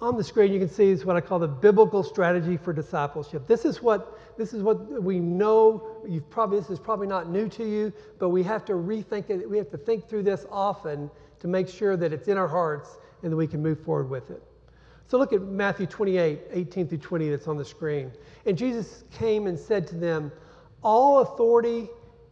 on 0.00 0.16
the 0.16 0.24
screen 0.24 0.52
you 0.52 0.58
can 0.58 0.68
see 0.68 0.90
is 0.90 1.04
what 1.04 1.16
I 1.16 1.20
call 1.20 1.38
the 1.38 1.48
biblical 1.48 2.02
strategy 2.02 2.56
for 2.56 2.72
discipleship. 2.72 3.46
This 3.46 3.64
is 3.64 3.80
what 3.80 4.18
this 4.36 4.52
is 4.52 4.62
what 4.62 5.02
we 5.02 5.18
know. 5.18 6.02
You've 6.06 6.28
probably 6.28 6.58
this 6.58 6.68
is 6.68 6.80
probably 6.80 7.06
not 7.06 7.30
new 7.30 7.48
to 7.50 7.64
you, 7.64 7.92
but 8.18 8.28
we 8.28 8.42
have 8.42 8.64
to 8.66 8.72
rethink 8.74 9.30
it. 9.30 9.48
We 9.48 9.56
have 9.56 9.70
to 9.70 9.78
think 9.78 10.08
through 10.08 10.24
this 10.24 10.44
often 10.50 11.10
to 11.38 11.48
make 11.48 11.68
sure 11.68 11.96
that 11.96 12.12
it's 12.12 12.28
in 12.28 12.36
our 12.36 12.48
hearts 12.48 12.98
and 13.22 13.32
that 13.32 13.36
we 13.36 13.46
can 13.46 13.62
move 13.62 13.80
forward 13.80 14.10
with 14.10 14.30
it. 14.30 14.42
So 15.08 15.16
look 15.16 15.32
at 15.32 15.42
Matthew 15.42 15.86
28, 15.86 16.40
18 16.50 16.88
through 16.88 16.98
20 16.98 17.30
that's 17.30 17.46
on 17.46 17.56
the 17.56 17.64
screen. 17.64 18.10
And 18.44 18.58
Jesus 18.58 19.04
came 19.12 19.46
and 19.46 19.56
said 19.56 19.86
to 19.88 19.94
them, 19.94 20.32
All 20.86 21.18
authority 21.18 21.90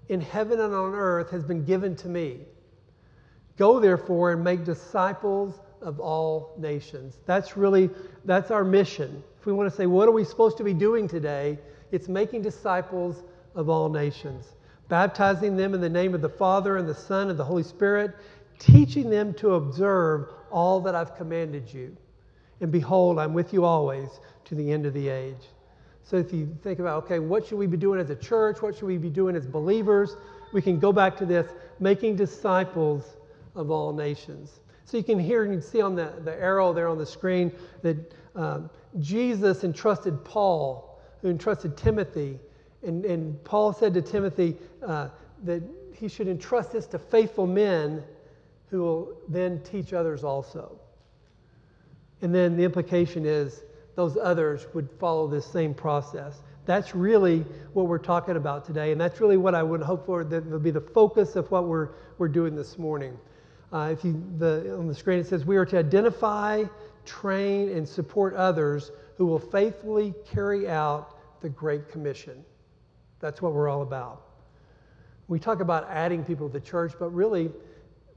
in 0.08 0.20
heaven 0.20 0.60
and 0.60 0.72
on 0.72 0.94
earth 0.94 1.28
has 1.30 1.42
been 1.42 1.64
given 1.64 1.96
to 1.96 2.08
me. 2.08 2.38
Go 3.56 3.80
therefore 3.80 4.30
and 4.30 4.44
make 4.44 4.62
disciples 4.62 5.58
of 5.82 5.98
all 5.98 6.54
nations. 6.56 7.18
That's 7.26 7.56
really 7.56 7.90
that's 8.24 8.52
our 8.52 8.62
mission. 8.62 9.24
If 9.40 9.46
we 9.46 9.52
want 9.52 9.68
to 9.68 9.76
say 9.76 9.86
what 9.86 10.06
are 10.06 10.12
we 10.12 10.22
supposed 10.22 10.56
to 10.58 10.62
be 10.62 10.72
doing 10.72 11.08
today, 11.08 11.58
it's 11.90 12.06
making 12.06 12.42
disciples 12.42 13.24
of 13.56 13.68
all 13.68 13.88
nations, 13.88 14.54
baptizing 14.88 15.56
them 15.56 15.74
in 15.74 15.80
the 15.80 15.88
name 15.88 16.14
of 16.14 16.22
the 16.22 16.28
Father 16.28 16.76
and 16.76 16.88
the 16.88 16.94
Son 16.94 17.30
and 17.30 17.38
the 17.38 17.44
Holy 17.44 17.64
Spirit, 17.64 18.14
teaching 18.60 19.10
them 19.10 19.34
to 19.34 19.54
observe 19.54 20.28
all 20.52 20.80
that 20.82 20.94
I've 20.94 21.16
commanded 21.16 21.74
you. 21.74 21.96
And 22.60 22.70
behold, 22.70 23.18
I'm 23.18 23.34
with 23.34 23.52
you 23.52 23.64
always 23.64 24.20
to 24.44 24.54
the 24.54 24.70
end 24.70 24.86
of 24.86 24.94
the 24.94 25.08
age. 25.08 25.48
So 26.04 26.16
if 26.16 26.32
you 26.32 26.54
think 26.62 26.78
about, 26.78 27.04
okay, 27.04 27.18
what 27.18 27.46
should 27.46 27.58
we 27.58 27.66
be 27.66 27.78
doing 27.78 27.98
as 27.98 28.10
a 28.10 28.16
church? 28.16 28.60
What 28.60 28.76
should 28.76 28.84
we 28.84 28.98
be 28.98 29.08
doing 29.08 29.34
as 29.34 29.46
believers? 29.46 30.16
We 30.52 30.60
can 30.60 30.78
go 30.78 30.92
back 30.92 31.16
to 31.16 31.26
this 31.26 31.50
making 31.80 32.16
disciples 32.16 33.16
of 33.54 33.70
all 33.70 33.92
nations. 33.92 34.60
So 34.84 34.98
you 34.98 35.02
can 35.02 35.18
hear 35.18 35.44
and 35.44 35.52
you 35.52 35.60
can 35.60 35.68
see 35.68 35.80
on 35.80 35.96
the, 35.96 36.12
the 36.22 36.34
arrow 36.38 36.74
there 36.74 36.88
on 36.88 36.98
the 36.98 37.06
screen 37.06 37.50
that 37.82 38.14
um, 38.36 38.68
Jesus 39.00 39.64
entrusted 39.64 40.22
Paul, 40.24 41.00
who 41.22 41.30
entrusted 41.30 41.76
Timothy. 41.76 42.38
And, 42.82 43.04
and 43.06 43.42
Paul 43.44 43.72
said 43.72 43.94
to 43.94 44.02
Timothy 44.02 44.56
uh, 44.86 45.08
that 45.44 45.62
he 45.94 46.08
should 46.08 46.28
entrust 46.28 46.72
this 46.72 46.86
to 46.88 46.98
faithful 46.98 47.46
men 47.46 48.04
who 48.70 48.82
will 48.82 49.12
then 49.28 49.62
teach 49.62 49.94
others 49.94 50.22
also. 50.22 50.78
And 52.20 52.34
then 52.34 52.56
the 52.56 52.64
implication 52.64 53.24
is 53.24 53.62
those 53.94 54.16
others 54.16 54.66
would 54.74 54.88
follow 54.98 55.26
this 55.26 55.46
same 55.46 55.74
process. 55.74 56.42
That's 56.66 56.94
really 56.94 57.40
what 57.72 57.86
we're 57.86 57.98
talking 57.98 58.36
about 58.36 58.64
today, 58.64 58.92
and 58.92 59.00
that's 59.00 59.20
really 59.20 59.36
what 59.36 59.54
I 59.54 59.62
would 59.62 59.82
hope 59.82 60.06
for 60.06 60.24
that 60.24 60.50
will 60.50 60.58
be 60.58 60.70
the 60.70 60.80
focus 60.80 61.36
of 61.36 61.50
what 61.50 61.64
we're, 61.64 61.90
we're 62.18 62.28
doing 62.28 62.54
this 62.54 62.78
morning. 62.78 63.18
Uh, 63.72 63.90
if 63.92 64.04
you, 64.04 64.22
the, 64.38 64.76
on 64.78 64.86
the 64.86 64.94
screen 64.94 65.18
it 65.18 65.26
says, 65.26 65.44
We 65.44 65.56
are 65.56 65.66
to 65.66 65.78
identify, 65.78 66.64
train, 67.04 67.68
and 67.70 67.88
support 67.88 68.34
others 68.34 68.92
who 69.16 69.26
will 69.26 69.38
faithfully 69.38 70.14
carry 70.30 70.68
out 70.68 71.40
the 71.42 71.48
Great 71.48 71.88
Commission. 71.88 72.44
That's 73.20 73.42
what 73.42 73.52
we're 73.52 73.68
all 73.68 73.82
about. 73.82 74.22
We 75.28 75.38
talk 75.38 75.60
about 75.60 75.88
adding 75.90 76.24
people 76.24 76.48
to 76.48 76.52
the 76.52 76.64
church, 76.64 76.92
but 76.98 77.10
really, 77.10 77.50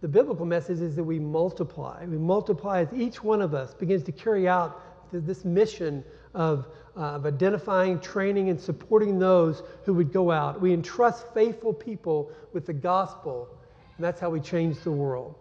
the 0.01 0.07
biblical 0.07 0.46
message 0.46 0.79
is 0.79 0.96
that 0.96 1.03
we 1.03 1.19
multiply. 1.19 2.05
We 2.05 2.17
multiply 2.17 2.81
as 2.81 2.93
each 2.93 3.24
one 3.24 3.41
of 3.41 3.53
us 3.53 3.74
begins 3.74 4.03
to 4.03 4.12
carry 4.12 4.48
out 4.48 4.81
this 5.11 5.45
mission 5.45 6.03
of, 6.33 6.67
uh, 6.95 7.15
of 7.15 7.25
identifying, 7.25 7.99
training, 7.99 8.49
and 8.49 8.59
supporting 8.59 9.19
those 9.19 9.63
who 9.85 9.93
would 9.93 10.11
go 10.11 10.31
out. 10.31 10.59
We 10.61 10.73
entrust 10.73 11.25
faithful 11.33 11.73
people 11.73 12.31
with 12.53 12.65
the 12.65 12.73
gospel, 12.73 13.47
and 13.95 14.03
that's 14.03 14.19
how 14.19 14.29
we 14.29 14.39
change 14.39 14.79
the 14.79 14.91
world. 14.91 15.35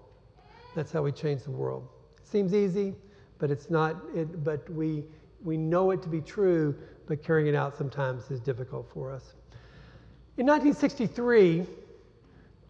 That's 0.74 0.92
how 0.92 1.02
we 1.02 1.12
change 1.12 1.42
the 1.42 1.50
world. 1.50 1.88
It 2.18 2.26
seems 2.26 2.54
easy, 2.54 2.94
but 3.38 3.50
it's 3.50 3.70
not. 3.70 3.96
It, 4.14 4.44
but 4.44 4.68
we 4.70 5.04
we 5.44 5.56
know 5.56 5.90
it 5.90 6.02
to 6.02 6.08
be 6.08 6.20
true, 6.20 6.74
but 7.06 7.22
carrying 7.22 7.48
it 7.48 7.54
out 7.54 7.76
sometimes 7.76 8.30
is 8.30 8.40
difficult 8.40 8.90
for 8.92 9.12
us. 9.12 9.34
In 10.36 10.46
1963, 10.46 11.66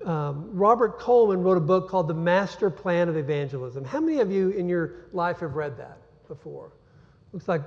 um, 0.04 0.50
Robert 0.52 0.98
Coleman 1.00 1.42
wrote 1.42 1.56
a 1.56 1.60
book 1.60 1.88
called 1.88 2.06
The 2.06 2.14
Master 2.14 2.70
Plan 2.70 3.08
of 3.08 3.16
Evangelism. 3.16 3.84
How 3.84 3.98
many 3.98 4.20
of 4.20 4.30
you 4.30 4.50
in 4.50 4.68
your 4.68 5.06
life 5.12 5.40
have 5.40 5.56
read 5.56 5.76
that 5.78 5.98
before? 6.28 6.72
Looks 7.36 7.48
like 7.48 7.64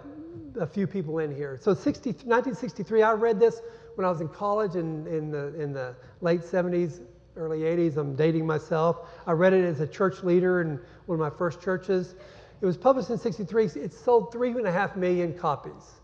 a 0.60 0.66
few 0.66 0.88
people 0.88 1.20
in 1.20 1.36
here. 1.36 1.60
So 1.62 1.76
60, 1.76 2.10
1963, 2.10 3.04
I 3.04 3.12
read 3.12 3.40
this 3.40 3.62
when 3.94 4.04
I 4.04 4.10
was 4.10 4.20
in 4.20 4.28
college 4.28 4.74
in, 4.74 5.06
in, 5.06 5.30
the, 5.30 5.54
in 5.62 5.74
the 5.74 5.96
late 6.22 6.42
70s, 6.42 7.02
early 7.36 7.60
80s. 7.60 7.96
I'm 7.96 8.16
dating 8.16 8.48
myself. 8.48 9.08
I 9.28 9.34
read 9.34 9.54
it 9.54 9.64
as 9.64 9.80
a 9.80 9.86
church 9.86 10.24
leader 10.24 10.62
in 10.62 10.80
one 11.06 11.20
of 11.20 11.20
my 11.20 11.30
first 11.38 11.62
churches. 11.62 12.16
It 12.62 12.66
was 12.66 12.78
published 12.78 13.12
in 13.12 13.20
63. 13.20 13.66
It 13.76 13.94
sold 13.94 14.32
three 14.32 14.50
and 14.50 14.66
a 14.66 14.72
half 14.72 14.96
million 14.96 15.38
copies. 15.38 16.00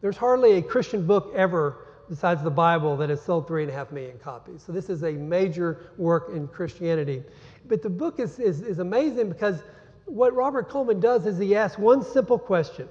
There's 0.00 0.16
hardly 0.16 0.52
a 0.52 0.62
Christian 0.62 1.06
book 1.06 1.30
ever 1.36 1.76
besides 2.08 2.42
the 2.42 2.50
Bible 2.50 2.96
that 2.96 3.10
has 3.10 3.20
sold 3.20 3.46
three 3.46 3.64
and 3.64 3.70
a 3.70 3.74
half 3.74 3.92
million 3.92 4.18
copies. 4.18 4.62
So 4.62 4.72
this 4.72 4.88
is 4.88 5.02
a 5.02 5.12
major 5.12 5.90
work 5.98 6.30
in 6.34 6.48
Christianity. 6.48 7.22
But 7.68 7.82
the 7.82 7.90
book 7.90 8.18
is, 8.18 8.38
is, 8.38 8.62
is 8.62 8.78
amazing 8.78 9.28
because 9.28 9.62
what 10.06 10.34
Robert 10.34 10.68
Coleman 10.68 11.00
does 11.00 11.26
is 11.26 11.38
he 11.38 11.56
asks 11.56 11.78
one 11.78 12.02
simple 12.02 12.38
question 12.38 12.88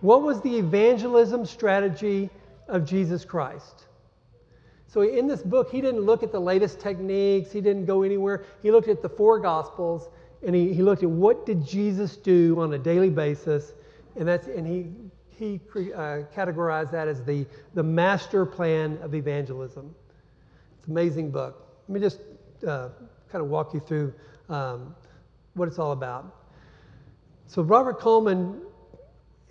What 0.00 0.22
was 0.22 0.40
the 0.42 0.56
evangelism 0.56 1.44
strategy 1.46 2.30
of 2.68 2.84
Jesus 2.84 3.24
Christ? 3.24 3.86
So 4.88 5.02
in 5.02 5.26
this 5.26 5.42
book, 5.42 5.70
he 5.70 5.80
didn't 5.80 6.02
look 6.02 6.22
at 6.22 6.32
the 6.32 6.40
latest 6.40 6.80
techniques, 6.80 7.52
he 7.52 7.60
didn't 7.60 7.86
go 7.86 8.02
anywhere. 8.02 8.44
He 8.62 8.70
looked 8.70 8.88
at 8.88 9.02
the 9.02 9.08
four 9.08 9.40
gospels 9.40 10.08
and 10.46 10.54
he, 10.54 10.72
he 10.72 10.82
looked 10.82 11.02
at 11.02 11.10
what 11.10 11.44
did 11.44 11.66
Jesus 11.66 12.16
do 12.16 12.60
on 12.60 12.72
a 12.74 12.78
daily 12.78 13.10
basis, 13.10 13.72
and 14.16 14.28
that's 14.28 14.46
and 14.46 14.66
he 14.66 14.92
he 15.36 15.60
uh, 15.94 16.22
categorized 16.34 16.90
that 16.92 17.08
as 17.08 17.22
the, 17.22 17.46
the 17.74 17.82
master 17.82 18.46
plan 18.46 18.98
of 19.02 19.14
evangelism. 19.14 19.94
It's 20.78 20.86
an 20.86 20.92
amazing 20.92 21.30
book. 21.30 21.66
Let 21.88 21.94
me 21.94 22.00
just 22.00 22.20
uh, 22.66 22.88
kind 23.30 23.44
of 23.44 23.48
walk 23.48 23.74
you 23.74 23.80
through 23.80 24.14
um, 24.48 24.94
what 25.54 25.68
it's 25.68 25.78
all 25.78 25.92
about. 25.92 26.35
So 27.46 27.62
Robert 27.62 27.98
Coleman 27.98 28.60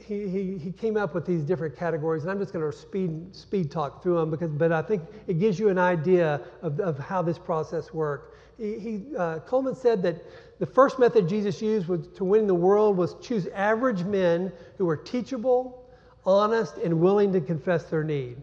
he, 0.08 0.28
he, 0.28 0.58
he 0.58 0.72
came 0.72 0.98
up 0.98 1.16
with 1.16 1.26
these 1.26 1.42
different 1.42 1.76
categories, 1.76 2.24
and 2.24 2.32
I'm 2.32 2.40
just 2.40 2.54
going 2.54 2.70
to 2.70 2.78
speed, 2.78 3.36
speed 3.36 3.72
talk 3.72 4.04
through 4.04 4.16
them 4.16 4.30
because, 4.30 4.52
but 4.52 4.72
I 4.72 4.82
think 4.82 5.04
it 5.28 5.40
gives 5.40 5.60
you 5.60 5.70
an 5.70 5.80
idea 5.80 6.42
of, 6.62 6.80
of 6.80 7.00
how 7.00 7.22
this 7.22 7.40
process 7.40 7.94
worked. 7.94 8.36
He, 8.58 8.80
he 8.80 9.16
uh, 9.18 9.40
Coleman 9.40 9.76
said 9.76 10.04
that 10.04 10.24
the 10.60 10.66
first 10.66 11.00
method 11.00 11.28
Jesus 11.28 11.62
used 11.62 11.88
was, 11.88 12.08
to 12.16 12.24
win 12.24 12.46
the 12.46 12.56
world 12.56 12.98
was 12.98 13.16
choose 13.22 13.48
average 13.48 14.04
men 14.04 14.52
who 14.78 14.86
were 14.86 14.98
teachable, 14.98 15.84
honest, 16.26 16.78
and 16.78 17.02
willing 17.02 17.34
to 17.34 17.42
confess 17.42 17.86
their 17.86 18.04
need. 18.04 18.38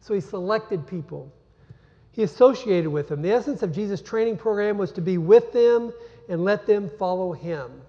So 0.00 0.14
he 0.14 0.20
selected 0.20 0.86
people. 0.86 1.32
He 2.12 2.22
associated 2.22 2.90
with 2.90 3.08
them. 3.08 3.20
The 3.20 3.32
essence 3.32 3.62
of 3.62 3.72
Jesus' 3.72 4.00
training 4.00 4.36
program 4.36 4.78
was 4.78 4.92
to 4.92 5.00
be 5.00 5.18
with 5.18 5.52
them 5.52 5.92
and 6.28 6.44
let 6.44 6.66
them 6.66 6.88
follow 6.98 7.32
him. 7.32 7.82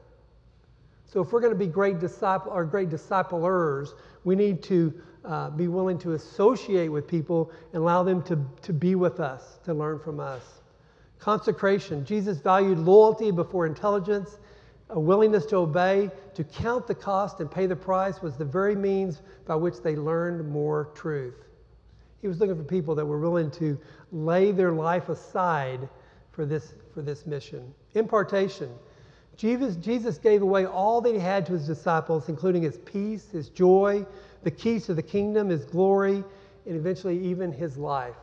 So 1.15 1.21
if 1.21 1.31
we're 1.31 1.39
going 1.39 1.53
to 1.53 1.57
be 1.57 1.67
great 1.67 1.99
disciple 1.99 2.51
or 2.51 2.65
great 2.65 2.89
disciplers, 2.89 3.95
we 4.25 4.35
need 4.35 4.61
to 4.63 4.93
uh, 5.23 5.49
be 5.49 5.69
willing 5.69 5.97
to 5.99 6.11
associate 6.11 6.89
with 6.89 7.07
people 7.07 7.53
and 7.71 7.81
allow 7.81 8.03
them 8.03 8.21
to, 8.23 8.45
to 8.63 8.73
be 8.73 8.95
with 8.95 9.21
us, 9.21 9.59
to 9.63 9.73
learn 9.73 9.97
from 9.97 10.19
us. 10.19 10.41
Consecration. 11.17 12.03
Jesus 12.03 12.39
valued 12.39 12.79
loyalty 12.79 13.31
before 13.31 13.65
intelligence. 13.65 14.39
A 14.89 14.99
willingness 14.99 15.45
to 15.45 15.55
obey, 15.55 16.11
to 16.33 16.43
count 16.43 16.85
the 16.85 16.95
cost 16.95 17.39
and 17.39 17.49
pay 17.49 17.65
the 17.65 17.77
price 17.77 18.21
was 18.21 18.35
the 18.35 18.43
very 18.43 18.75
means 18.75 19.21
by 19.47 19.55
which 19.55 19.79
they 19.81 19.95
learned 19.95 20.45
more 20.49 20.89
truth. 20.95 21.45
He 22.21 22.27
was 22.27 22.41
looking 22.41 22.57
for 22.57 22.63
people 22.65 22.93
that 22.93 23.05
were 23.05 23.21
willing 23.21 23.51
to 23.51 23.79
lay 24.11 24.51
their 24.51 24.73
life 24.73 25.07
aside 25.07 25.87
for 26.33 26.45
this, 26.45 26.73
for 26.93 27.01
this 27.01 27.25
mission. 27.25 27.73
Impartation. 27.93 28.69
Jesus, 29.37 29.75
Jesus 29.75 30.17
gave 30.17 30.41
away 30.41 30.65
all 30.65 31.01
that 31.01 31.13
he 31.13 31.19
had 31.19 31.45
to 31.47 31.53
his 31.53 31.67
disciples, 31.67 32.29
including 32.29 32.61
his 32.61 32.77
peace, 32.77 33.29
his 33.31 33.49
joy, 33.49 34.05
the 34.43 34.51
keys 34.51 34.85
to 34.85 34.93
the 34.93 35.03
kingdom, 35.03 35.49
his 35.49 35.65
glory, 35.65 36.23
and 36.65 36.75
eventually 36.75 37.19
even 37.19 37.51
his 37.51 37.77
life. 37.77 38.15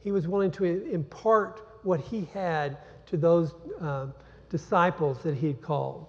He 0.00 0.12
was 0.12 0.26
willing 0.26 0.50
to 0.52 0.64
impart 0.64 1.60
what 1.82 2.00
he 2.00 2.28
had 2.32 2.78
to 3.06 3.16
those 3.16 3.54
uh, 3.80 4.06
disciples 4.48 5.22
that 5.22 5.34
he 5.34 5.48
had 5.48 5.62
called. 5.62 6.06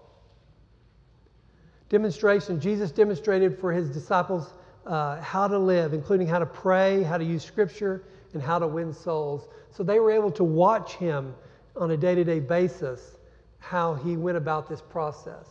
Demonstration 1.90 2.60
Jesus 2.60 2.92
demonstrated 2.92 3.60
for 3.60 3.72
his 3.72 3.90
disciples 3.90 4.54
uh, 4.86 5.22
how 5.22 5.48
to 5.48 5.60
live, 5.60 5.94
including 5.94 6.26
how 6.26 6.40
to 6.40 6.46
pray, 6.46 7.04
how 7.04 7.18
to 7.18 7.24
use 7.24 7.44
scripture, 7.44 8.04
and 8.34 8.42
how 8.42 8.58
to 8.58 8.68
win 8.68 8.94
souls. 8.94 9.48
So 9.72 9.84
they 9.84 10.00
were 10.00 10.12
able 10.12 10.32
to 10.32 10.44
watch 10.44 10.94
him 10.94 11.36
on 11.76 11.92
a 11.92 11.98
day 11.98 12.16
to 12.16 12.24
day 12.24 12.40
basis 12.40 13.18
how 13.62 13.94
he 13.94 14.18
went 14.18 14.36
about 14.36 14.68
this 14.68 14.82
process. 14.82 15.46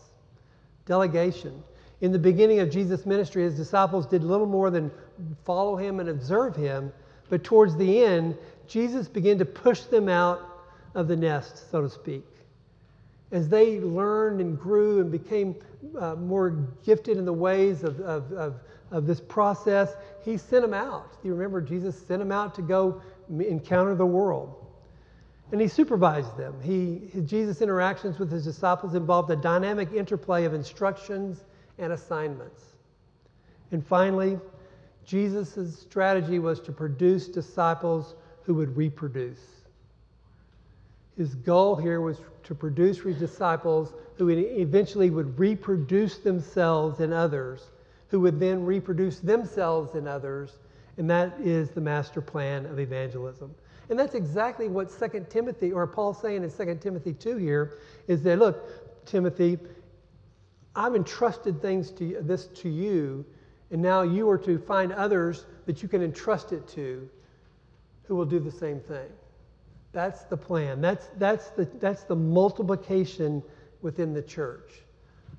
Delegation. 0.84 1.62
In 2.02 2.12
the 2.12 2.18
beginning 2.18 2.60
of 2.60 2.70
Jesus' 2.70 3.06
ministry, 3.06 3.42
his 3.44 3.56
disciples 3.56 4.06
did 4.06 4.22
little 4.22 4.46
more 4.46 4.70
than 4.70 4.90
follow 5.44 5.76
him 5.76 6.00
and 6.00 6.08
observe 6.08 6.54
him, 6.56 6.92
but 7.28 7.44
towards 7.44 7.76
the 7.76 8.02
end, 8.02 8.36
Jesus 8.66 9.08
began 9.08 9.38
to 9.38 9.44
push 9.44 9.82
them 9.82 10.08
out 10.08 10.66
of 10.94 11.08
the 11.08 11.16
nest, 11.16 11.70
so 11.70 11.80
to 11.80 11.88
speak. 11.88 12.26
As 13.30 13.48
they 13.48 13.78
learned 13.80 14.40
and 14.40 14.58
grew 14.58 15.00
and 15.00 15.10
became 15.10 15.54
uh, 15.98 16.16
more 16.16 16.50
gifted 16.84 17.16
in 17.16 17.24
the 17.24 17.32
ways 17.32 17.84
of, 17.84 18.00
of, 18.00 18.32
of, 18.32 18.54
of 18.90 19.06
this 19.06 19.20
process, 19.20 19.94
he 20.24 20.36
sent 20.36 20.62
them 20.62 20.74
out. 20.74 21.16
You 21.22 21.32
remember, 21.32 21.60
Jesus 21.60 21.96
sent 22.06 22.18
them 22.18 22.32
out 22.32 22.54
to 22.56 22.62
go 22.62 23.00
encounter 23.38 23.94
the 23.94 24.06
world. 24.06 24.59
And 25.52 25.60
he 25.60 25.66
supervised 25.68 26.36
them. 26.36 26.54
He, 26.62 27.02
Jesus' 27.22 27.60
interactions 27.60 28.18
with 28.18 28.30
his 28.30 28.44
disciples 28.44 28.94
involved 28.94 29.30
a 29.30 29.36
dynamic 29.36 29.92
interplay 29.92 30.44
of 30.44 30.54
instructions 30.54 31.44
and 31.78 31.92
assignments. 31.92 32.64
And 33.72 33.84
finally, 33.84 34.38
Jesus' 35.04 35.78
strategy 35.80 36.38
was 36.38 36.60
to 36.60 36.72
produce 36.72 37.26
disciples 37.26 38.14
who 38.44 38.54
would 38.54 38.76
reproduce. 38.76 39.40
His 41.16 41.34
goal 41.34 41.76
here 41.76 42.00
was 42.00 42.18
to 42.44 42.54
produce 42.54 42.98
disciples 42.98 43.92
who 44.16 44.28
eventually 44.28 45.10
would 45.10 45.38
reproduce 45.38 46.18
themselves 46.18 47.00
in 47.00 47.12
others, 47.12 47.70
who 48.08 48.20
would 48.20 48.38
then 48.38 48.64
reproduce 48.64 49.18
themselves 49.18 49.94
in 49.94 50.06
others, 50.06 50.58
and 50.96 51.10
that 51.10 51.34
is 51.40 51.70
the 51.70 51.80
master 51.80 52.20
plan 52.20 52.66
of 52.66 52.78
evangelism. 52.78 53.54
And 53.90 53.98
that's 53.98 54.14
exactly 54.14 54.68
what 54.68 54.88
2 54.88 55.26
Timothy, 55.28 55.72
or 55.72 55.84
Paul's 55.86 56.20
saying 56.20 56.44
in 56.44 56.50
2 56.50 56.78
Timothy 56.80 57.12
2 57.12 57.36
here, 57.36 57.78
is 58.06 58.22
that, 58.22 58.38
look, 58.38 59.04
Timothy, 59.04 59.58
I've 60.76 60.94
entrusted 60.94 61.60
things 61.60 61.90
to 61.92 62.18
this 62.22 62.46
to 62.46 62.68
you, 62.68 63.24
and 63.72 63.82
now 63.82 64.02
you 64.02 64.30
are 64.30 64.38
to 64.38 64.58
find 64.58 64.92
others 64.92 65.44
that 65.66 65.82
you 65.82 65.88
can 65.88 66.02
entrust 66.02 66.52
it 66.52 66.68
to 66.68 67.08
who 68.04 68.14
will 68.14 68.24
do 68.24 68.38
the 68.38 68.50
same 68.50 68.78
thing. 68.78 69.08
That's 69.92 70.22
the 70.22 70.36
plan. 70.36 70.80
That's, 70.80 71.08
that's, 71.18 71.50
the, 71.50 71.64
that's 71.80 72.04
the 72.04 72.14
multiplication 72.14 73.42
within 73.82 74.14
the 74.14 74.22
church. 74.22 74.70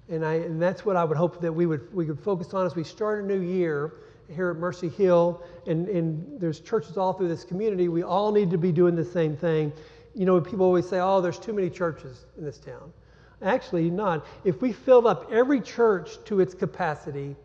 And, 0.09 0.25
I, 0.25 0.33
and 0.33 0.61
that's 0.61 0.85
what 0.85 0.97
I 0.97 1.05
would 1.05 1.17
hope 1.17 1.39
that 1.39 1.53
we 1.53 1.65
would, 1.65 1.93
we 1.93 2.05
could 2.05 2.19
focus 2.19 2.53
on 2.53 2.65
as 2.65 2.75
we 2.75 2.83
start 2.83 3.23
a 3.23 3.27
new 3.27 3.39
year 3.39 3.93
here 4.31 4.49
at 4.49 4.57
Mercy 4.57 4.89
Hill, 4.89 5.43
and, 5.67 5.87
and 5.87 6.39
there's 6.39 6.59
churches 6.59 6.97
all 6.97 7.13
through 7.13 7.27
this 7.27 7.43
community, 7.43 7.87
we 7.87 8.03
all 8.03 8.31
need 8.31 8.49
to 8.51 8.57
be 8.57 8.71
doing 8.71 8.95
the 8.95 9.05
same 9.05 9.35
thing. 9.35 9.71
You 10.15 10.25
know, 10.25 10.39
people 10.41 10.65
always 10.65 10.87
say, 10.87 10.99
oh, 10.99 11.21
there's 11.21 11.39
too 11.39 11.53
many 11.53 11.69
churches 11.69 12.25
in 12.37 12.43
this 12.43 12.57
town. 12.57 12.91
Actually, 13.41 13.89
not. 13.89 14.25
If 14.43 14.61
we 14.61 14.71
filled 14.71 15.07
up 15.07 15.31
every 15.31 15.61
church 15.61 16.23
to 16.25 16.39
its 16.39 16.53
capacity, 16.53 17.35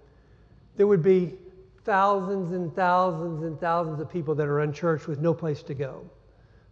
there 0.76 0.86
would 0.86 1.02
be 1.02 1.34
thousands 1.84 2.52
and 2.52 2.74
thousands 2.74 3.44
and 3.44 3.58
thousands 3.60 4.00
of 4.00 4.10
people 4.10 4.34
that 4.34 4.46
are 4.46 4.60
unchurched 4.60 5.06
with 5.06 5.20
no 5.20 5.32
place 5.32 5.62
to 5.62 5.74
go. 5.74 6.04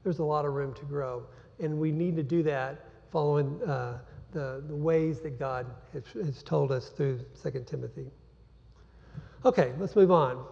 There's 0.02 0.18
a 0.18 0.24
lot 0.24 0.44
of 0.44 0.52
room 0.52 0.74
to 0.74 0.84
grow. 0.84 1.22
And 1.60 1.78
we 1.78 1.92
need 1.92 2.16
to 2.16 2.22
do 2.22 2.42
that 2.42 2.84
following 3.10 3.62
uh, 3.62 4.00
the, 4.32 4.62
the 4.66 4.74
ways 4.74 5.20
that 5.20 5.38
God 5.38 5.66
has, 5.92 6.02
has 6.26 6.42
told 6.42 6.72
us 6.72 6.88
through 6.88 7.20
2 7.42 7.64
Timothy. 7.66 8.10
Okay, 9.44 9.72
let's 9.78 9.94
move 9.94 10.10
on. 10.10 10.44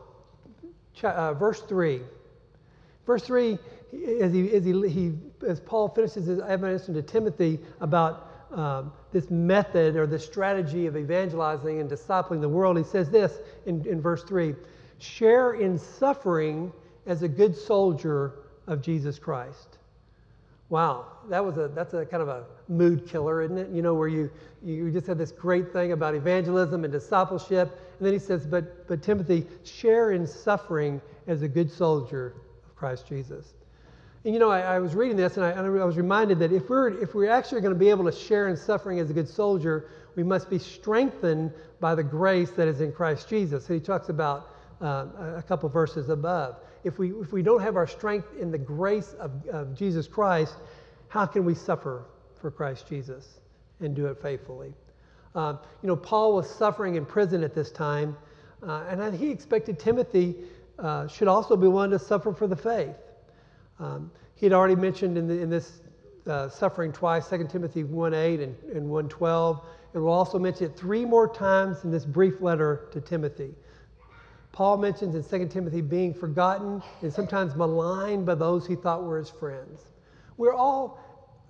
Ch- 0.95 1.05
uh, 1.05 1.35
verse 1.35 1.63
3. 1.63 2.01
Verse 3.07 3.25
3, 3.25 3.59
as, 4.21 4.33
he, 4.33 4.53
as, 4.53 4.65
he, 4.65 4.89
he, 4.89 5.13
as 5.47 5.61
Paul 5.61 5.89
finishes 5.89 6.27
his 6.27 6.41
admonition 6.41 6.95
to 6.95 7.03
Timothy 7.03 7.59
about 7.81 8.29
um, 8.53 8.93
this 9.13 9.31
method 9.31 9.97
or 9.97 10.07
the 10.07 10.19
strategy 10.19 10.87
of 10.87 10.97
evangelizing 10.97 11.81
and 11.81 11.91
discipling 11.91 12.41
the 12.41 12.49
world, 12.49 12.77
he 12.77 12.85
says 12.85 13.11
this 13.11 13.39
in, 13.67 13.87
in 13.87 14.01
verse 14.01 14.23
3 14.25 14.55
share 14.99 15.55
in 15.55 15.77
suffering 15.77 16.73
as 17.07 17.23
a 17.23 17.29
good 17.29 17.57
soldier 17.57 18.35
of 18.69 18.81
Jesus 18.81 19.19
Christ. 19.19 19.79
Wow, 20.69 21.07
that 21.29 21.45
was 21.45 21.59
a 21.59 21.69
that's 21.69 21.93
a 21.93 22.07
kind 22.07 22.23
of 22.23 22.29
a 22.29 22.47
mood 22.69 23.07
killer, 23.07 23.43
isn't 23.43 23.59
it? 23.59 23.69
You 23.71 23.83
know, 23.83 23.95
where 23.95 24.09
you 24.09 24.31
you 24.63 24.91
just 24.91 25.07
had 25.07 25.19
this 25.19 25.33
great 25.33 25.73
thing 25.73 25.93
about 25.93 26.15
evangelism 26.15 26.85
and 26.85 26.93
discipleship, 26.93 27.79
and 28.03 28.07
then 28.07 28.13
he 28.13 28.19
says, 28.19 28.47
"But 28.47 28.89
but 28.89 29.03
Timothy, 29.03 29.47
share 29.65 30.11
in 30.11 30.27
suffering 30.27 31.01
as 31.27 31.43
a 31.43 31.49
good 31.49 31.71
soldier 31.71 32.35
of 32.65 32.75
Christ 32.75 33.07
Jesus." 33.07 33.55
And 34.25 34.35
you 34.35 34.41
know, 34.41 34.51
I, 34.51 34.61
I 34.61 34.79
was 34.81 34.95
reading 34.95 35.17
this, 35.17 35.37
and 35.37 35.47
I, 35.47 35.51
and 35.51 35.61
I 35.61 35.85
was 35.85 35.97
reminded 35.97 36.39
that 36.41 36.53
if 36.53 36.69
we're 36.69 37.01
if 37.01 37.15
we're 37.15 37.31
actually 37.31 37.61
going 37.61 37.75
to 37.75 37.79
be 37.79 37.91
able 37.91 38.05
to 38.05 38.13
share 38.13 38.49
in 38.49 38.57
suffering 38.57 38.99
as 38.99 39.11
a 39.11 39.13
good 39.13 39.29
soldier, 39.29 39.89
we 40.17 40.23
must 40.23 40.51
be 40.51 40.59
strengthened 40.59 41.53
by 41.81 41.95
the 41.95 42.03
grace 42.03 42.51
that 42.51 42.67
is 42.67 42.81
in 42.81 42.93
Christ 42.93 43.29
Jesus. 43.29 43.69
And 43.69 43.81
he 43.81 43.85
talks 43.85 44.09
about 44.09 44.51
uh, 44.81 45.07
a 45.37 45.45
couple 45.47 45.69
verses 45.69 46.09
above 46.09 46.57
if 46.85 46.99
we, 46.99 47.13
if 47.13 47.33
we 47.33 47.43
don't 47.43 47.61
have 47.61 47.77
our 47.77 47.87
strength 47.87 48.29
in 48.41 48.51
the 48.51 48.59
grace 48.59 49.15
of, 49.15 49.31
of 49.49 49.75
Jesus 49.75 50.09
Christ, 50.09 50.57
how 51.09 51.27
can 51.27 51.45
we 51.45 51.55
suffer 51.55 52.05
for 52.41 52.51
Christ 52.51 52.89
Jesus 52.89 53.41
and 53.81 53.95
do 53.95 54.07
it 54.07 54.21
faithfully? 54.21 54.75
Uh, 55.35 55.57
you 55.83 55.87
know, 55.87 55.97
Paul 55.97 56.35
was 56.35 56.49
suffering 56.49 56.97
in 56.97 57.07
prison 57.07 57.43
at 57.43 57.55
this 57.55 57.71
time, 57.71 58.17
uh, 58.67 58.85
and 58.89 59.15
he 59.15 59.31
expected 59.31 59.79
Timothy 59.79 60.37
uh, 60.79 61.07
should 61.07 61.29
also 61.29 61.57
be 61.57 61.69
willing 61.69 61.91
to 61.91 61.99
suffer 61.99 62.33
for 62.33 62.47
the 62.47 62.57
faith. 62.57 62.97
Um, 63.79 64.11
he 64.35 64.47
had 64.47 64.53
already 64.53 64.77
mentioned 64.77 65.17
in, 65.17 65.27
the, 65.29 65.41
in 65.41 65.49
this 65.49 65.81
uh, 66.27 66.49
suffering 66.49 66.93
twice, 66.93 67.29
2 67.29 67.49
Timothy 67.51 67.85
1.8 67.85 68.43
and, 68.43 68.57
and 68.77 68.89
1.12, 68.89 69.63
and 69.95 70.03
we'll 70.03 70.13
also 70.13 70.39
mention 70.39 70.67
it 70.67 70.77
three 70.77 71.05
more 71.05 71.29
times 71.33 71.85
in 71.85 71.91
this 71.91 72.05
brief 72.05 72.41
letter 72.41 72.89
to 72.93 73.01
Timothy. 73.01 73.55
Paul 74.53 74.77
mentions 74.77 75.15
in 75.15 75.25
2 75.25 75.49
Timothy 75.49 75.81
being 75.81 76.13
forgotten 76.13 76.83
and 77.01 77.13
sometimes 77.13 77.57
maligned 77.57 78.27
by 78.27 78.35
those 78.35 78.67
he 78.67 78.75
thought 78.75 79.03
were 79.03 79.19
his 79.19 79.31
friends. 79.31 79.81
We're 80.37 80.55
all, 80.55 81.01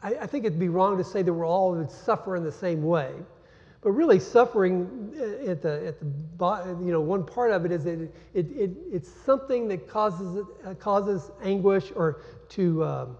I, 0.02 0.14
I 0.14 0.26
think 0.26 0.44
it'd 0.44 0.58
be 0.58 0.68
wrong 0.68 0.96
to 0.98 1.04
say 1.04 1.22
that 1.22 1.32
we're 1.32 1.46
all 1.46 1.72
would 1.72 1.90
suffer 1.90 2.36
in 2.36 2.44
the 2.44 2.52
same 2.52 2.82
way. 2.82 3.12
But 3.82 3.92
really, 3.92 4.20
suffering 4.20 5.12
uh, 5.18 5.50
at 5.50 5.60
the, 5.60 5.86
at 5.88 5.98
the 5.98 6.78
you 6.80 6.92
know, 6.92 7.00
one 7.00 7.26
part 7.26 7.50
of 7.50 7.64
it 7.64 7.72
is 7.72 7.84
that 7.84 8.00
it, 8.00 8.14
it, 8.32 8.46
it 8.52 8.70
it's 8.92 9.10
something 9.10 9.68
that 9.68 9.88
causes, 9.88 10.44
uh, 10.64 10.74
causes 10.74 11.30
anguish 11.42 11.92
or 11.96 12.22
to, 12.50 12.84
um, 12.84 13.16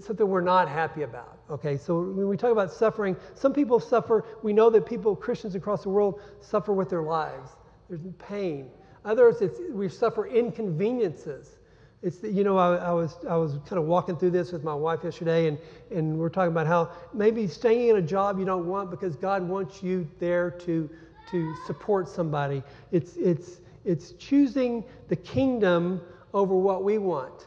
something 0.00 0.28
we're 0.28 0.40
not 0.40 0.68
happy 0.68 1.02
about. 1.02 1.40
Okay, 1.50 1.76
so 1.76 2.00
when 2.00 2.28
we 2.28 2.36
talk 2.36 2.52
about 2.52 2.72
suffering, 2.72 3.16
some 3.34 3.52
people 3.52 3.80
suffer, 3.80 4.24
we 4.44 4.52
know 4.52 4.70
that 4.70 4.86
people, 4.86 5.16
Christians 5.16 5.56
across 5.56 5.82
the 5.82 5.88
world, 5.88 6.20
suffer 6.40 6.72
with 6.72 6.88
their 6.88 7.02
lives 7.02 7.50
there's 7.92 8.14
pain. 8.18 8.70
Others, 9.04 9.42
we 9.70 9.88
suffer 9.88 10.26
inconveniences. 10.26 11.58
It's 12.02 12.18
the, 12.18 12.30
you 12.30 12.42
know, 12.42 12.58
I, 12.58 12.76
I, 12.76 12.90
was 12.92 13.16
I 13.28 13.36
was 13.36 13.52
kind 13.66 13.78
of 13.78 13.84
walking 13.84 14.16
through 14.16 14.30
this 14.30 14.50
with 14.50 14.64
my 14.64 14.74
wife 14.74 15.00
yesterday, 15.04 15.46
and 15.46 15.56
and 15.90 16.18
we're 16.18 16.30
talking 16.30 16.50
about 16.50 16.66
how 16.66 16.90
maybe 17.14 17.46
staying 17.46 17.88
in 17.90 17.96
a 17.96 18.02
job 18.02 18.38
you 18.38 18.44
don't 18.44 18.66
want 18.66 18.90
because 18.90 19.14
God 19.14 19.46
wants 19.46 19.82
you 19.82 20.08
there 20.18 20.50
to 20.50 20.90
to 21.30 21.54
support 21.66 22.08
somebody. 22.08 22.62
It's 22.90 23.16
it's 23.16 23.60
it's 23.84 24.12
choosing 24.12 24.84
the 25.08 25.16
kingdom 25.16 26.00
over 26.34 26.54
what 26.56 26.82
we 26.82 26.98
want. 26.98 27.46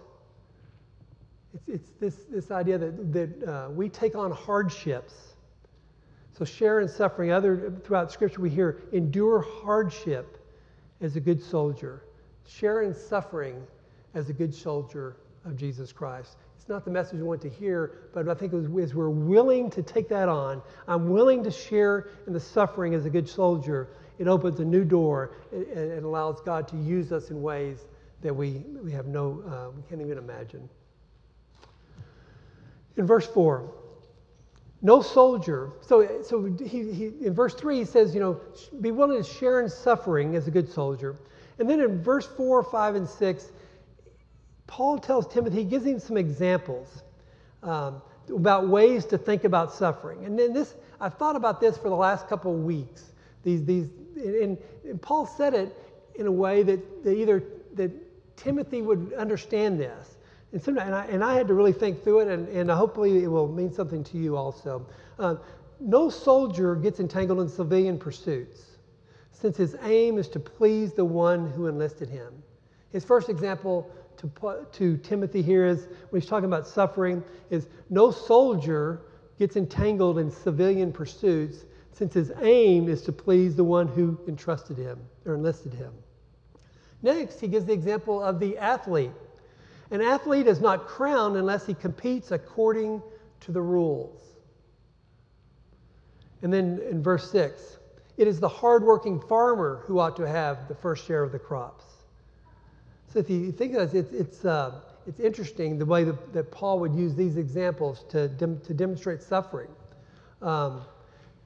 It's, 1.54 1.68
it's 1.68 1.90
this 2.00 2.16
this 2.30 2.52
idea 2.52 2.78
that 2.78 3.14
that 3.14 3.44
uh, 3.44 3.70
we 3.72 3.90
take 3.90 4.16
on 4.16 4.32
hardships 4.32 5.36
so 6.38 6.44
share 6.44 6.82
in 6.82 6.88
suffering. 6.88 7.32
Other 7.32 7.74
throughout 7.84 8.12
Scripture 8.12 8.42
we 8.42 8.50
hear 8.50 8.84
endure 8.92 9.42
hardship 9.42 10.38
as 11.02 11.16
a 11.16 11.20
good 11.20 11.42
soldier. 11.42 12.04
Share 12.48 12.84
in 12.84 12.94
suffering 12.94 13.66
as 14.16 14.30
a 14.30 14.34
good 14.34 14.54
soldier 14.54 15.18
of 15.46 15.56
Jesus 15.56 15.92
Christ. 15.92 16.38
It's 16.56 16.68
not 16.68 16.84
the 16.84 16.90
message 16.90 17.20
we 17.20 17.24
want 17.24 17.42
to 17.42 17.50
hear, 17.50 18.10
but 18.14 18.28
I 18.28 18.34
think 18.34 18.54
as 18.54 18.96
we're 18.96 19.10
willing 19.10 19.70
to 19.70 19.84
take 19.84 20.10
that 20.10 20.28
on, 20.28 20.64
I'm 20.88 21.10
willing 21.10 21.44
to 21.44 21.52
share 21.52 22.10
in 22.26 22.34
the 22.34 22.40
suffering 22.40 22.96
as 22.96 23.06
a 23.06 23.10
good 23.10 23.30
soldier. 23.30 23.90
It 24.18 24.28
opens 24.28 24.60
a 24.60 24.66
new 24.66 24.84
door 24.84 25.36
and, 25.52 26.04
allows 26.04 26.42
God 26.42 26.68
to 26.70 26.78
use 26.78 27.12
us 27.12 27.30
in 27.30 27.42
ways 27.42 27.86
that 28.22 28.36
we, 28.36 28.64
we 28.82 28.92
have 28.94 29.06
no, 29.06 29.44
uh, 29.48 29.70
we 29.76 29.84
can't 29.88 30.02
even 30.02 30.18
imagine. 30.18 30.68
In 32.98 33.06
verse 33.06 33.28
4, 33.28 33.70
no 34.82 35.02
soldier. 35.02 35.74
So, 35.82 36.22
so 36.24 36.46
he, 36.46 36.92
he, 36.92 37.06
in 37.22 37.34
verse 37.34 37.54
3, 37.54 37.78
he 37.78 37.86
says, 37.86 38.16
you 38.16 38.22
know, 38.22 38.40
be 38.82 38.92
willing 38.92 39.22
to 39.22 39.30
share 39.30 39.62
in 39.62 39.70
suffering 39.70 40.36
as 40.36 40.48
a 40.48 40.52
good 40.52 40.72
soldier. 40.72 41.16
And 41.60 41.70
then 41.70 41.80
in 41.80 42.02
verse 42.02 42.26
4, 42.26 42.64
5, 42.64 42.96
and 42.96 43.08
6, 43.08 43.52
Paul 44.68 44.98
tells 44.98 45.28
Timothy, 45.28 45.58
he 45.58 45.64
gives 45.64 45.86
him 45.86 46.00
some 46.00 46.18
examples 46.18 47.04
um, 47.64 48.02
about 48.30 48.68
ways 48.68 49.06
to 49.06 49.18
think 49.18 49.44
about 49.44 49.74
suffering. 49.74 50.26
And 50.26 50.38
then 50.38 50.54
this, 50.54 50.76
I've 51.00 51.16
thought 51.16 51.36
about 51.36 51.60
this 51.60 51.78
for 51.78 51.90
the 51.90 51.96
last 51.96 52.28
couple 52.28 52.54
of 52.54 52.64
weeks. 52.64 53.12
These, 53.44 53.64
these, 53.66 53.90
and, 54.16 54.58
and 54.84 55.02
Paul 55.02 55.26
said 55.26 55.54
it 55.54 55.76
in 56.16 56.26
a 56.26 56.32
way 56.32 56.64
that, 56.64 57.04
that 57.04 57.16
either 57.16 57.44
that 57.76 57.92
Timothy 58.38 58.82
would 58.82 59.14
understand 59.14 59.80
this. 59.80 60.18
And, 60.52 60.62
some, 60.62 60.78
and, 60.78 60.96
I, 60.96 61.06
and 61.06 61.24
I 61.24 61.34
had 61.34 61.48
to 61.48 61.54
really 61.54 61.74
think 61.74 62.04
through 62.04 62.22
it, 62.22 62.28
and, 62.28 62.48
and 62.50 62.70
hopefully 62.70 63.24
it 63.24 63.28
will 63.28 63.48
mean 63.48 63.72
something 63.72 64.04
to 64.06 64.18
you 64.18 64.38
also. 64.38 64.86
Uh, 65.20 65.36
no 65.80 66.10
soldier 66.10 66.76
gets 66.76 67.00
entangled 67.00 67.42
in 67.42 67.50
civilian 67.50 67.98
pursuits, 67.98 68.64
since 69.32 69.58
his 69.58 69.76
aim 69.84 70.18
is 70.18 70.30
to 70.30 70.40
please 70.40 70.94
the 70.94 71.04
one 71.04 71.52
who 71.52 71.68
enlisted 71.68 72.10
him. 72.10 72.34
His 72.92 73.04
first 73.04 73.30
example 73.30 73.92
to, 74.42 74.66
to 74.72 74.98
Timothy 74.98 75.42
here 75.42 75.66
is 75.66 75.88
when 76.10 76.22
he's 76.22 76.30
talking 76.30 76.46
about 76.46 76.68
suffering 76.68 77.24
is 77.50 77.68
no 77.90 78.12
soldier 78.12 79.02
gets 79.38 79.56
entangled 79.56 80.18
in 80.18 80.32
civilian 80.32 80.92
pursuits 80.92 81.66
since 81.92 82.14
his 82.14 82.32
aim 82.42 82.90
is 82.90 83.02
to 83.04 83.12
please 83.12 83.56
the 83.56 83.64
one 83.64 83.88
who 83.88 84.20
entrusted 84.28 84.78
him 84.78 85.00
or 85.26 85.36
enlisted 85.36 85.74
him. 85.74 85.94
Next, 87.02 87.40
he 87.40 87.48
gives 87.48 87.66
the 87.66 87.74
example 87.74 88.22
of 88.22 88.40
the 88.40 88.58
athlete. 88.58 89.12
An 89.92 90.02
athlete 90.02 90.48
is 90.48 90.60
not 90.60 90.88
crowned 90.88 91.38
unless 91.38 91.66
he 91.66 91.74
competes 91.74 92.32
according 92.32 93.02
to 93.42 93.52
the 93.52 93.62
rules. 93.62 94.22
And 96.42 96.52
then 96.52 96.82
in 96.90 97.02
verse 97.02 97.32
6, 97.32 97.80
it 98.18 98.28
is 98.28 98.40
the 98.40 98.50
hardworking 98.50 99.20
farmer 99.20 99.84
who 99.86 100.00
ought 100.00 100.16
to 100.18 100.28
have 100.28 100.68
the 100.68 100.76
first 100.76 101.06
share 101.06 101.24
of 101.24 101.32
the 101.32 101.40
crops. 101.40 101.86
So 103.16 103.20
if 103.20 103.30
you 103.30 103.50
think 103.54 103.76
of 103.76 103.96
it, 103.96 103.98
it's, 103.98 104.12
it's, 104.12 104.44
uh, 104.44 104.82
it's 105.08 105.22
interesting 105.22 105.78
the 105.78 105.86
way 105.86 106.04
that, 106.04 106.34
that, 106.34 106.52
Paul 106.52 106.80
would 106.80 106.94
use 106.94 107.16
these 107.16 107.38
examples 107.38 108.04
to, 108.10 108.28
dem- 108.28 108.60
to 108.60 108.74
demonstrate 108.74 109.24
suffering. 109.24 109.70
Um, 110.42 110.82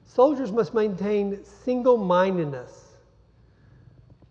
soldiers 0.04 0.50
must 0.50 0.74
maintain 0.74 1.44
single 1.44 1.96
mindedness, 1.96 2.96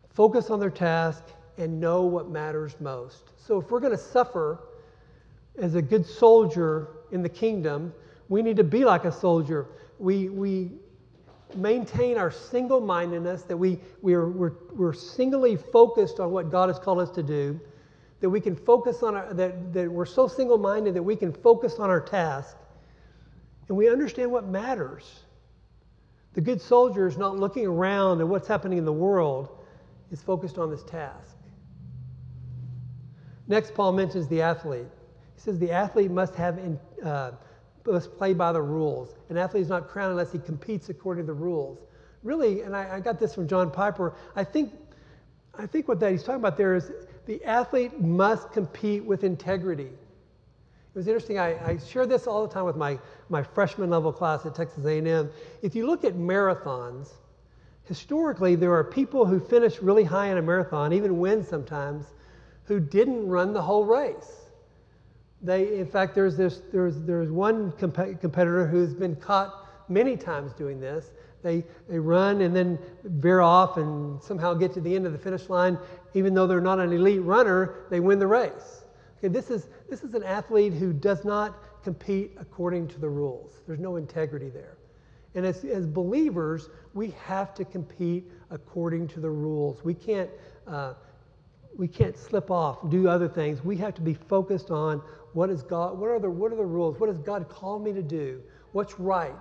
focus 0.09 0.49
on 0.49 0.59
their 0.59 0.69
task, 0.69 1.23
and 1.57 1.79
know 1.79 2.01
what 2.01 2.29
matters 2.29 2.75
most. 2.81 3.31
So 3.37 3.57
if 3.57 3.71
we're 3.71 3.79
going 3.79 3.93
to 3.93 3.97
suffer 3.97 4.59
as 5.57 5.75
a 5.75 5.81
good 5.81 6.05
soldier 6.05 6.89
in 7.13 7.21
the 7.21 7.29
kingdom, 7.29 7.93
we 8.27 8.41
need 8.41 8.57
to 8.57 8.65
be 8.65 8.83
like 8.83 9.05
a 9.05 9.13
soldier. 9.13 9.67
We, 9.97 10.27
we 10.27 10.71
maintain 11.55 12.17
our 12.17 12.31
single 12.31 12.79
mindedness, 12.81 13.43
that 13.43 13.57
we, 13.57 13.79
we 14.01 14.13
are, 14.13 14.29
we're, 14.29 14.53
we're 14.73 14.93
singly 14.93 15.55
focused 15.55 16.19
on 16.19 16.31
what 16.31 16.51
God 16.51 16.69
has 16.69 16.79
called 16.79 16.99
us 16.99 17.09
to 17.11 17.23
do, 17.23 17.59
that 18.21 18.29
we 18.29 18.39
can 18.39 18.55
focus 18.55 19.01
on 19.01 19.15
our, 19.15 19.33
that, 19.33 19.73
that 19.73 19.91
we're 19.91 20.05
so 20.05 20.27
single 20.27 20.57
minded 20.57 20.93
that 20.93 21.03
we 21.03 21.15
can 21.15 21.31
focus 21.31 21.79
on 21.79 21.89
our 21.89 22.01
task, 22.01 22.57
and 23.67 23.77
we 23.77 23.89
understand 23.89 24.31
what 24.31 24.47
matters. 24.47 25.23
The 26.33 26.41
good 26.41 26.61
soldier 26.61 27.07
is 27.07 27.17
not 27.17 27.37
looking 27.37 27.65
around 27.65 28.21
at 28.21 28.27
what's 28.27 28.47
happening 28.47 28.77
in 28.77 28.85
the 28.85 28.93
world, 28.93 29.49
is 30.11 30.21
focused 30.21 30.57
on 30.57 30.69
this 30.69 30.83
task. 30.83 31.35
Next, 33.47 33.73
Paul 33.73 33.93
mentions 33.93 34.27
the 34.27 34.41
athlete. 34.41 34.87
He 35.35 35.41
says 35.41 35.57
the 35.57 35.71
athlete 35.71 36.11
must 36.11 36.35
have 36.35 36.57
in, 36.59 36.79
uh, 37.03 37.31
must 37.85 38.17
play 38.17 38.33
by 38.33 38.51
the 38.51 38.61
rules. 38.61 39.15
An 39.29 39.37
athlete 39.37 39.63
is 39.63 39.69
not 39.69 39.87
crowned 39.87 40.11
unless 40.11 40.31
he 40.31 40.39
competes 40.39 40.89
according 40.89 41.25
to 41.25 41.33
the 41.33 41.39
rules. 41.39 41.79
Really, 42.23 42.61
and 42.61 42.75
I, 42.75 42.95
I 42.95 42.99
got 42.99 43.19
this 43.19 43.33
from 43.33 43.47
John 43.47 43.71
Piper. 43.71 44.13
I 44.35 44.43
think, 44.43 44.73
I 45.57 45.65
think 45.65 45.87
what 45.87 45.99
that 46.01 46.11
he's 46.11 46.23
talking 46.23 46.39
about 46.41 46.57
there 46.57 46.75
is 46.75 46.91
the 47.25 47.43
athlete 47.45 47.99
must 47.99 48.51
compete 48.51 49.03
with 49.03 49.23
integrity. 49.23 49.83
It 49.85 50.95
was 50.95 51.07
interesting. 51.07 51.39
I, 51.39 51.49
I 51.65 51.77
share 51.77 52.05
this 52.05 52.27
all 52.27 52.45
the 52.45 52.53
time 52.53 52.65
with 52.65 52.75
my, 52.75 52.99
my 53.29 53.43
freshman 53.43 53.89
level 53.89 54.11
class 54.11 54.45
at 54.45 54.55
Texas 54.55 54.85
A&M. 54.85 55.29
If 55.61 55.75
you 55.75 55.85
look 55.85 56.03
at 56.03 56.15
marathons, 56.15 57.09
historically 57.83 58.55
there 58.55 58.73
are 58.73 58.83
people 58.83 59.25
who 59.25 59.39
finish 59.39 59.81
really 59.81 60.03
high 60.03 60.27
in 60.27 60.37
a 60.37 60.41
marathon, 60.41 60.91
even 60.91 61.19
win 61.19 61.43
sometimes, 61.45 62.05
who 62.65 62.79
didn't 62.79 63.27
run 63.27 63.53
the 63.53 63.61
whole 63.61 63.85
race. 63.85 64.38
They, 65.41 65.79
in 65.79 65.87
fact, 65.87 66.15
there's, 66.15 66.35
this, 66.35 66.61
there's, 66.71 67.01
there's 67.01 67.31
one 67.31 67.71
comp- 67.73 68.19
competitor 68.19 68.67
who's 68.67 68.93
been 68.93 69.15
caught 69.15 69.67
many 69.89 70.17
times 70.17 70.53
doing 70.53 70.79
this. 70.79 71.11
They, 71.41 71.63
they 71.87 71.97
run 71.97 72.41
and 72.41 72.53
then 72.53 72.77
veer 73.03 73.39
off 73.39 73.77
and 73.77 74.21
somehow 74.21 74.53
get 74.53 74.73
to 74.73 74.81
the 74.81 74.93
end 74.93 75.05
of 75.05 75.13
the 75.13 75.17
finish 75.17 75.49
line. 75.49 75.77
Even 76.13 76.33
though 76.33 76.47
they're 76.47 76.59
not 76.59 76.79
an 76.79 76.91
elite 76.91 77.21
runner, 77.21 77.85
they 77.89 78.01
win 78.01 78.19
the 78.19 78.27
race. 78.27 78.83
Okay, 79.17 79.29
this, 79.29 79.49
is, 79.49 79.67
this 79.89 80.03
is 80.03 80.13
an 80.13 80.23
athlete 80.23 80.73
who 80.73 80.91
does 80.91 81.23
not 81.23 81.83
compete 81.83 82.35
according 82.39 82.87
to 82.89 82.99
the 82.99 83.09
rules. 83.09 83.61
There's 83.65 83.79
no 83.79 83.95
integrity 83.95 84.49
there. 84.49 84.77
And 85.35 85.45
as, 85.45 85.63
as 85.63 85.85
believers, 85.85 86.69
we 86.93 87.11
have 87.25 87.53
to 87.55 87.63
compete 87.63 88.29
according 88.49 89.07
to 89.09 89.19
the 89.19 89.29
rules. 89.29 89.83
We 89.83 89.93
can't, 89.93 90.29
uh, 90.67 90.95
we 91.77 91.87
can't 91.87 92.17
slip 92.17 92.51
off, 92.51 92.89
do 92.89 93.07
other 93.07 93.27
things. 93.27 93.63
We 93.63 93.77
have 93.77 93.93
to 93.95 94.01
be 94.01 94.13
focused 94.13 94.71
on 94.71 95.01
what 95.33 95.49
is 95.49 95.63
God, 95.63 95.97
what 95.97 96.09
are 96.09 96.19
the, 96.19 96.29
what 96.29 96.51
are 96.51 96.55
the 96.55 96.65
rules? 96.65 96.99
What 96.99 97.07
does 97.07 97.19
God 97.19 97.49
call 97.49 97.79
me 97.79 97.93
to 97.93 98.01
do? 98.01 98.41
What's 98.71 98.99
right? 98.99 99.33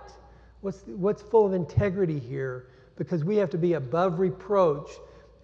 What's, 0.61 0.83
what's 0.85 1.21
full 1.21 1.45
of 1.45 1.53
integrity 1.53 2.19
here? 2.19 2.67
Because 2.97 3.23
we 3.23 3.37
have 3.37 3.49
to 3.51 3.57
be 3.57 3.73
above 3.73 4.19
reproach 4.19 4.89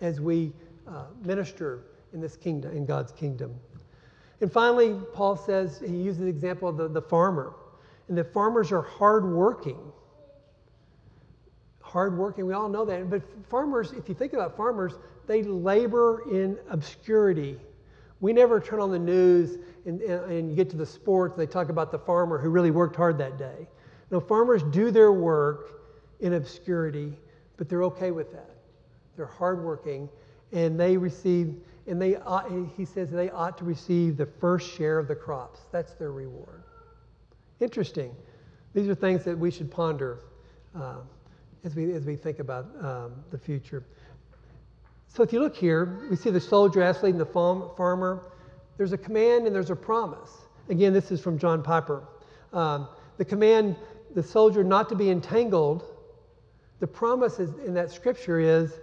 as 0.02 0.20
we 0.20 0.52
uh, 0.88 1.06
minister 1.24 1.86
in 2.14 2.22
this 2.22 2.36
kingdom, 2.36 2.76
in 2.76 2.86
God's 2.86 3.12
kingdom. 3.12 3.56
And 4.42 4.52
finally, 4.52 5.00
Paul 5.14 5.38
says, 5.38 5.82
he 5.86 5.96
uses 5.96 6.22
the 6.22 6.28
example 6.28 6.68
of 6.68 6.78
the, 6.78 6.88
the 6.88 7.02
farmer. 7.02 7.54
And 8.08 8.18
the 8.18 8.24
farmers 8.24 8.72
are 8.72 8.82
hardworking. 8.82 9.80
Hardworking, 11.82 12.46
we 12.46 12.54
all 12.54 12.70
know 12.70 12.86
that. 12.86 13.10
But 13.10 13.22
farmers, 13.50 13.94
if 13.94 14.10
you 14.10 14.16
think 14.16 14.34
about 14.34 14.58
farmers, 14.58 14.94
they 15.28 15.44
labor 15.44 16.24
in 16.30 16.58
obscurity. 16.70 17.58
We 18.22 18.34
never 18.34 18.60
turn 18.60 18.80
on 18.80 18.92
the 18.92 19.00
news 19.00 19.58
and, 19.86 20.02
and, 20.02 20.50
you 20.50 20.56
get 20.56 20.70
to 20.72 20.78
the 20.78 20.86
sports, 20.86 21.36
they 21.38 21.46
talk 21.46 21.70
about 21.70 21.92
the 21.92 22.00
farmer 22.00 22.38
who 22.40 22.50
really 22.50 22.72
worked 22.72 22.96
hard 22.96 23.18
that 23.20 23.38
day. 23.38 23.68
No, 24.10 24.20
farmers 24.20 24.64
do 24.64 24.90
their 24.92 25.12
work 25.12 25.82
in 26.20 26.34
obscurity, 26.34 27.14
but 27.58 27.70
they're 27.70 27.84
okay 27.84 28.12
with 28.12 28.32
that. 28.32 28.56
They're 29.16 29.26
hardworking, 29.26 30.10
and 30.52 30.80
they 30.80 30.98
receive, 30.98 31.56
and 31.88 32.02
they 32.02 32.16
ought, 32.16 32.52
he 32.76 32.86
says 32.86 33.12
they 33.12 33.30
ought 33.30 33.58
to 33.60 33.66
receive 33.66 34.18
the 34.18 34.26
first 34.26 34.76
share 34.76 34.98
of 34.98 35.08
the 35.08 35.16
crops. 35.16 35.62
That's 35.72 35.94
their 35.94 36.12
reward. 36.12 36.64
Interesting. 37.60 38.16
These 38.74 38.88
are 38.88 38.96
things 38.96 39.24
that 39.24 39.38
we 39.38 39.52
should 39.52 39.72
ponder 39.72 40.20
uh, 40.76 40.98
as, 41.64 41.76
we, 41.76 41.92
as 41.94 42.06
we 42.06 42.16
think 42.16 42.40
about 42.40 42.66
um, 42.82 43.14
the 43.32 43.38
future. 43.38 43.84
So 45.16 45.24
if 45.24 45.32
you 45.32 45.40
look 45.40 45.56
here, 45.56 46.06
we 46.10 46.18
see 46.18 46.30
the 46.30 46.42
soldier 46.42 46.82
and 46.82 47.18
the 47.18 47.26
farm, 47.26 47.70
farmer. 47.78 48.22
There's 48.76 48.92
a 48.92 48.98
command 48.98 49.48
and 49.48 49.56
there's 49.56 49.70
a 49.70 49.76
promise. 49.76 50.30
Again, 50.68 50.92
this 50.92 51.10
is 51.10 51.22
from 51.22 51.40
John 51.40 51.64
Piper. 51.64 52.04
Um, 52.52 52.90
the 53.18 53.24
command, 53.24 53.78
the 54.14 54.22
soldier 54.22 54.62
not 54.62 54.90
to 54.90 54.96
be 54.96 55.10
entangled, 55.10 55.86
the 56.82 56.88
promise 56.88 57.40
is, 57.40 57.50
in 57.66 57.74
that 57.76 57.92
scripture 57.92 58.42
is 58.42 58.74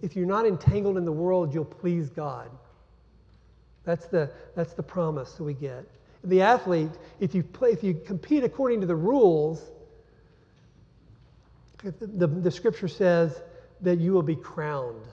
if 0.00 0.16
you're 0.16 0.24
not 0.24 0.46
entangled 0.46 0.96
in 0.96 1.04
the 1.04 1.12
world, 1.12 1.52
you'll 1.52 1.66
please 1.66 2.08
God. 2.08 2.50
That's 3.84 4.06
the, 4.06 4.30
that's 4.54 4.72
the 4.72 4.82
promise 4.82 5.34
that 5.34 5.44
we 5.44 5.52
get. 5.52 5.84
The 6.24 6.40
athlete, 6.40 6.92
if 7.20 7.34
you, 7.34 7.42
play, 7.42 7.72
if 7.72 7.84
you 7.84 8.00
compete 8.06 8.44
according 8.44 8.80
to 8.80 8.86
the 8.86 8.96
rules, 8.96 9.62
the, 11.82 12.26
the 12.26 12.50
scripture 12.50 12.88
says 12.88 13.42
that 13.82 14.00
you 14.00 14.14
will 14.14 14.22
be 14.22 14.36
crowned. 14.36 15.04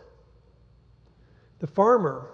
The 1.63 1.67
farmer, 1.67 2.27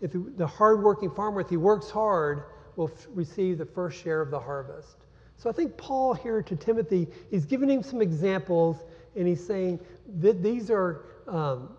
if 0.00 0.12
the 0.14 0.46
hardworking 0.46 1.10
farmer, 1.10 1.40
if 1.40 1.48
he 1.48 1.56
works 1.56 1.90
hard, 1.90 2.44
will 2.76 2.88
f- 2.94 3.08
receive 3.14 3.58
the 3.58 3.66
first 3.66 4.00
share 4.00 4.20
of 4.20 4.30
the 4.30 4.38
harvest. 4.38 4.98
So 5.38 5.50
I 5.50 5.52
think 5.52 5.76
Paul 5.76 6.14
here 6.14 6.40
to 6.40 6.54
Timothy, 6.54 7.08
he's 7.28 7.44
giving 7.46 7.68
him 7.68 7.82
some 7.82 8.00
examples 8.00 8.84
and 9.16 9.26
he's 9.26 9.44
saying 9.44 9.80
that 10.20 10.40
these 10.40 10.70
are, 10.70 11.02
um, 11.26 11.70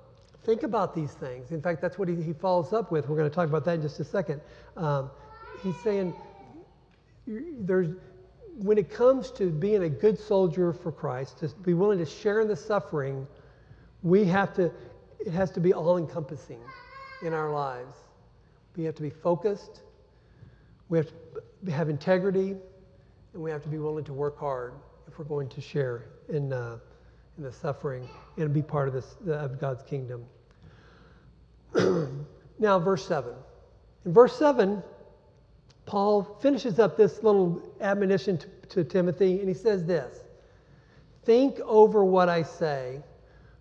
think 0.44 0.64
about 0.64 0.94
these 0.94 1.14
things. 1.14 1.52
In 1.52 1.62
fact, 1.62 1.82
that's 1.82 1.98
what 1.98 2.10
he, 2.10 2.22
he, 2.22 2.34
follows 2.34 2.74
up 2.74 2.92
with. 2.92 3.08
We're 3.08 3.16
going 3.16 3.30
to 3.30 3.34
talk 3.34 3.48
about 3.48 3.64
that 3.64 3.76
in 3.76 3.82
just 3.82 4.02
a 4.02 4.04
second. 4.04 4.42
Um, 4.76 5.10
he's 5.64 5.78
saying 5.78 6.14
there's, 7.26 7.88
when 8.58 8.78
it 8.78 8.90
comes 8.90 9.32
to 9.32 9.50
being 9.50 9.84
a 9.84 9.90
good 9.90 10.20
soldier 10.20 10.74
for 10.74 10.92
Christ, 10.92 11.40
to 11.40 11.48
be 11.48 11.74
willing 11.74 12.00
to 12.00 12.06
share 12.06 12.42
in 12.42 12.50
the 12.50 12.56
suffering, 12.58 13.26
we 14.04 14.26
have 14.26 14.54
to, 14.56 14.74
it 15.26 15.32
has 15.32 15.52
to 15.52 15.62
be 15.62 15.72
all 15.72 15.98
encompassing 15.98 16.60
in 17.22 17.34
our 17.34 17.52
lives. 17.52 17.96
We 18.76 18.84
have 18.84 18.96
to 18.96 19.02
be 19.02 19.10
focused, 19.10 19.82
we 20.90 21.00
have 21.00 21.10
to 21.66 21.72
have 21.72 21.90
integrity, 21.90 22.56
and 23.34 23.44
we 23.44 23.50
have 23.52 23.64
to 23.64 23.70
be 23.70 23.78
willing 23.78 24.06
to 24.06 24.14
work 24.14 24.40
hard 24.40 24.74
if 25.08 25.18
we're 25.18 25.26
going 25.26 25.50
to 25.50 25.62
share 25.62 26.06
in, 26.30 26.54
uh, 26.54 26.78
in 27.38 27.44
the 27.44 27.52
suffering 27.52 28.08
and 28.38 28.54
be 28.54 28.62
part 28.62 28.88
of 28.88 28.94
this 28.94 29.16
of 29.28 29.60
God's 29.60 29.84
kingdom. 29.84 30.26
now, 32.60 32.80
verse 32.80 33.06
seven. 33.08 33.34
In 34.06 34.14
verse 34.14 34.38
seven, 34.38 34.84
Paul 35.86 36.38
finishes 36.42 36.80
up 36.80 36.98
this 36.98 37.24
little 37.24 37.62
admonition 37.82 38.38
to, 38.38 38.48
to 38.70 38.84
Timothy, 38.84 39.40
and 39.40 39.48
he 39.48 39.56
says 39.56 39.86
this: 39.86 40.20
"Think 41.24 41.60
over 41.62 42.06
what 42.06 42.30
I 42.30 42.44
say." 42.44 43.02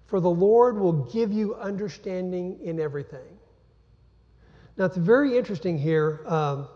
For 0.07 0.21
the 0.21 0.31
Lord 0.31 0.79
will 0.79 0.93
give 0.93 1.33
you 1.33 1.57
understanding 1.57 2.59
in 2.63 2.79
everything. 2.79 3.36
Now, 4.77 4.85
it's 4.85 4.97
very 4.97 5.37
interesting 5.37 5.79
here. 5.79 6.23
Um, 6.27 6.69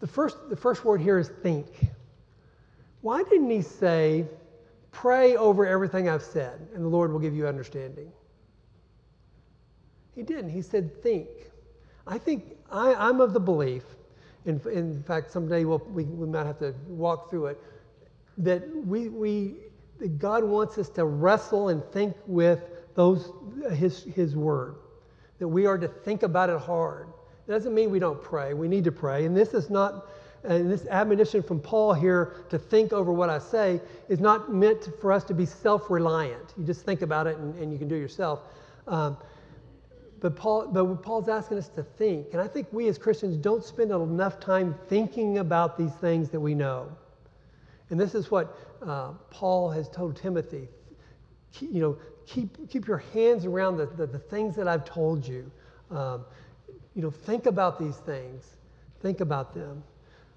the, 0.00 0.06
first, 0.06 0.36
the 0.48 0.56
first 0.56 0.84
word 0.84 1.00
here 1.00 1.18
is 1.18 1.28
think. 1.28 1.66
Why 3.02 3.22
didn't 3.22 3.50
he 3.50 3.62
say, 3.62 4.24
pray 4.90 5.36
over 5.36 5.66
everything 5.66 6.08
I've 6.08 6.22
said, 6.22 6.66
and 6.74 6.84
the 6.84 6.88
Lord 6.88 7.12
will 7.12 7.20
give 7.20 7.34
you 7.34 7.46
understanding? 7.46 8.10
He 10.14 10.22
didn't. 10.22 10.50
He 10.50 10.62
said, 10.62 11.02
think. 11.02 11.28
I 12.06 12.18
think 12.18 12.56
I, 12.70 13.08
am 13.08 13.20
of 13.20 13.34
the 13.34 13.40
belief, 13.40 13.84
in, 14.46 14.60
in 14.72 15.02
fact, 15.02 15.30
someday 15.30 15.64
we'll, 15.64 15.82
we, 15.90 16.04
we 16.04 16.26
might 16.26 16.46
have 16.46 16.58
to 16.60 16.74
walk 16.88 17.30
through 17.30 17.46
it, 17.46 17.60
that 18.38 18.62
we, 18.86 19.08
we 19.08 19.56
that 19.98 20.18
God 20.18 20.44
wants 20.44 20.78
us 20.78 20.88
to 20.90 21.04
wrestle 21.04 21.68
and 21.68 21.84
think 21.92 22.16
with 22.26 22.60
those 22.94 23.32
his, 23.72 24.04
his 24.04 24.36
word. 24.36 24.76
That 25.38 25.48
we 25.48 25.66
are 25.66 25.78
to 25.78 25.88
think 25.88 26.22
about 26.22 26.50
it 26.50 26.60
hard. 26.60 27.08
It 27.46 27.50
doesn't 27.50 27.74
mean 27.74 27.90
we 27.90 27.98
don't 27.98 28.22
pray. 28.22 28.54
We 28.54 28.68
need 28.68 28.84
to 28.84 28.92
pray. 28.92 29.24
And 29.24 29.36
this 29.36 29.54
is 29.54 29.70
not, 29.70 30.08
and 30.44 30.70
this 30.70 30.86
admonition 30.86 31.42
from 31.42 31.60
Paul 31.60 31.94
here 31.94 32.44
to 32.50 32.58
think 32.58 32.92
over 32.92 33.12
what 33.12 33.30
I 33.30 33.38
say 33.38 33.80
is 34.08 34.20
not 34.20 34.52
meant 34.52 34.88
for 35.00 35.12
us 35.12 35.24
to 35.24 35.34
be 35.34 35.46
self 35.46 35.88
reliant. 35.90 36.54
You 36.56 36.64
just 36.64 36.84
think 36.84 37.02
about 37.02 37.26
it 37.26 37.38
and, 37.38 37.54
and 37.58 37.72
you 37.72 37.78
can 37.78 37.88
do 37.88 37.94
it 37.94 38.00
yourself. 38.00 38.40
Um, 38.86 39.16
but, 40.20 40.34
Paul, 40.36 40.68
but 40.68 41.02
Paul's 41.02 41.28
asking 41.28 41.58
us 41.58 41.68
to 41.68 41.82
think. 41.82 42.28
And 42.32 42.40
I 42.40 42.48
think 42.48 42.66
we 42.72 42.88
as 42.88 42.98
Christians 42.98 43.36
don't 43.36 43.64
spend 43.64 43.92
enough 43.92 44.40
time 44.40 44.74
thinking 44.88 45.38
about 45.38 45.78
these 45.78 45.92
things 45.94 46.28
that 46.30 46.40
we 46.40 46.54
know. 46.54 46.90
And 47.90 47.98
this 47.98 48.14
is 48.14 48.30
what 48.30 48.58
uh, 48.84 49.12
Paul 49.30 49.70
has 49.70 49.88
told 49.88 50.16
Timothy. 50.16 50.68
You 51.60 51.80
know, 51.80 51.98
keep, 52.28 52.70
keep 52.70 52.86
your 52.86 52.98
hands 53.14 53.44
around 53.46 53.76
the, 53.76 53.86
the, 53.86 54.06
the 54.06 54.18
things 54.18 54.56
that 54.56 54.68
I've 54.68 54.84
told 54.84 55.26
you. 55.26 55.50
Um, 55.90 56.24
you 56.94 57.02
know, 57.02 57.10
think 57.10 57.46
about 57.46 57.78
these 57.78 57.96
things. 57.96 58.56
Think 59.00 59.20
about 59.20 59.54
them. 59.54 59.82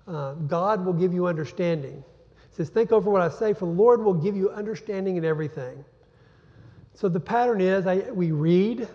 Uh, 0.07 0.33
God 0.33 0.85
will 0.85 0.93
give 0.93 1.13
you 1.13 1.27
understanding. 1.27 2.03
It 2.45 2.55
says, 2.55 2.69
think 2.69 2.91
over 2.91 3.09
what 3.09 3.21
I 3.21 3.29
say, 3.29 3.53
for 3.53 3.65
the 3.65 3.71
Lord 3.71 4.03
will 4.03 4.13
give 4.13 4.35
you 4.35 4.49
understanding 4.49 5.17
in 5.17 5.25
everything. 5.25 5.83
So 6.93 7.09
the 7.09 7.19
pattern 7.19 7.61
is 7.61 7.87
I, 7.87 7.97
we 8.11 8.31
read, 8.31 8.87